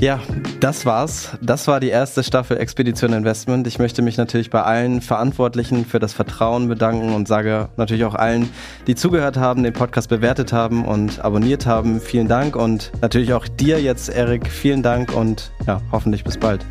[0.00, 0.20] Ja,
[0.58, 1.36] das war's.
[1.42, 3.66] Das war die erste Staffel Expedition Investment.
[3.66, 8.14] Ich möchte mich natürlich bei allen Verantwortlichen für das Vertrauen bedanken und sage natürlich auch
[8.14, 8.48] allen,
[8.86, 12.00] die zugehört haben, den Podcast bewertet haben und abonniert haben.
[12.00, 16.64] Vielen Dank und natürlich auch dir jetzt, Erik, vielen Dank und ja, hoffentlich bis bald.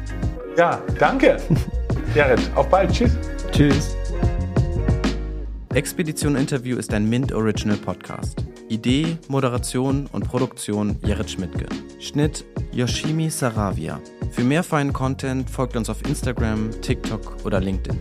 [0.58, 1.38] Ja, danke.
[2.16, 2.92] Jared, auf bald.
[2.92, 3.16] Tschüss.
[3.52, 3.96] Tschüss.
[5.76, 8.49] Expedition Interview ist ein Mint Original Podcast.
[8.70, 11.65] Idee, Moderation und Produktion Jared Schmidtke.
[11.99, 13.99] Schnitt Yoshimi Saravia.
[14.32, 17.99] Für mehr feinen Content folgt uns auf Instagram, TikTok oder LinkedIn.